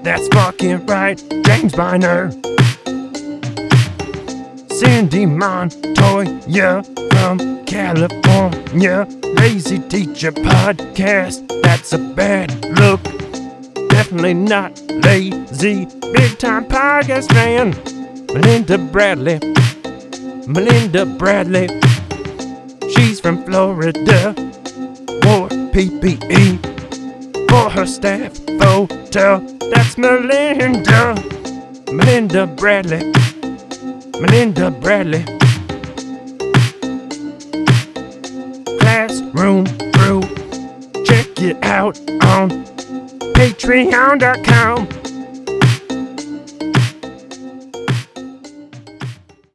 that's 0.02 0.30
fucking 0.30 0.86
right, 0.86 1.18
James 1.46 1.74
Biner. 1.74 2.32
Cindy 4.72 5.26
Montoya 5.26 6.84
from 7.12 7.66
California. 7.66 9.06
Lazy 9.36 9.80
Teacher 9.80 10.32
Podcast, 10.32 11.46
that's 11.64 11.92
a 11.92 11.98
bad 11.98 12.64
look. 12.80 13.25
Definitely 13.96 14.34
not 14.34 14.78
lazy. 14.90 15.86
Big 15.86 16.38
time 16.38 16.66
podcast 16.66 17.30
fan. 17.32 17.70
Melinda 18.28 18.78
Bradley. 18.78 19.40
Melinda 20.46 21.06
Bradley. 21.06 21.70
She's 22.92 23.22
from 23.22 23.46
Florida. 23.46 24.36
Wore 25.24 25.48
PPE 25.72 26.60
for 27.50 27.70
her 27.70 27.86
staff 27.86 28.36
photo. 28.60 29.40
That's 29.72 29.98
Melinda. 29.98 31.16
Melinda 31.90 32.48
Bradley. 32.48 33.14
Melinda 34.20 34.72
Bradley. 34.72 35.24
Classroom 38.78 39.64
Brew. 39.94 40.22
Check 41.06 41.40
it 41.40 41.64
out 41.64 41.98
on 42.26 42.75
patreon.com 43.46 45.05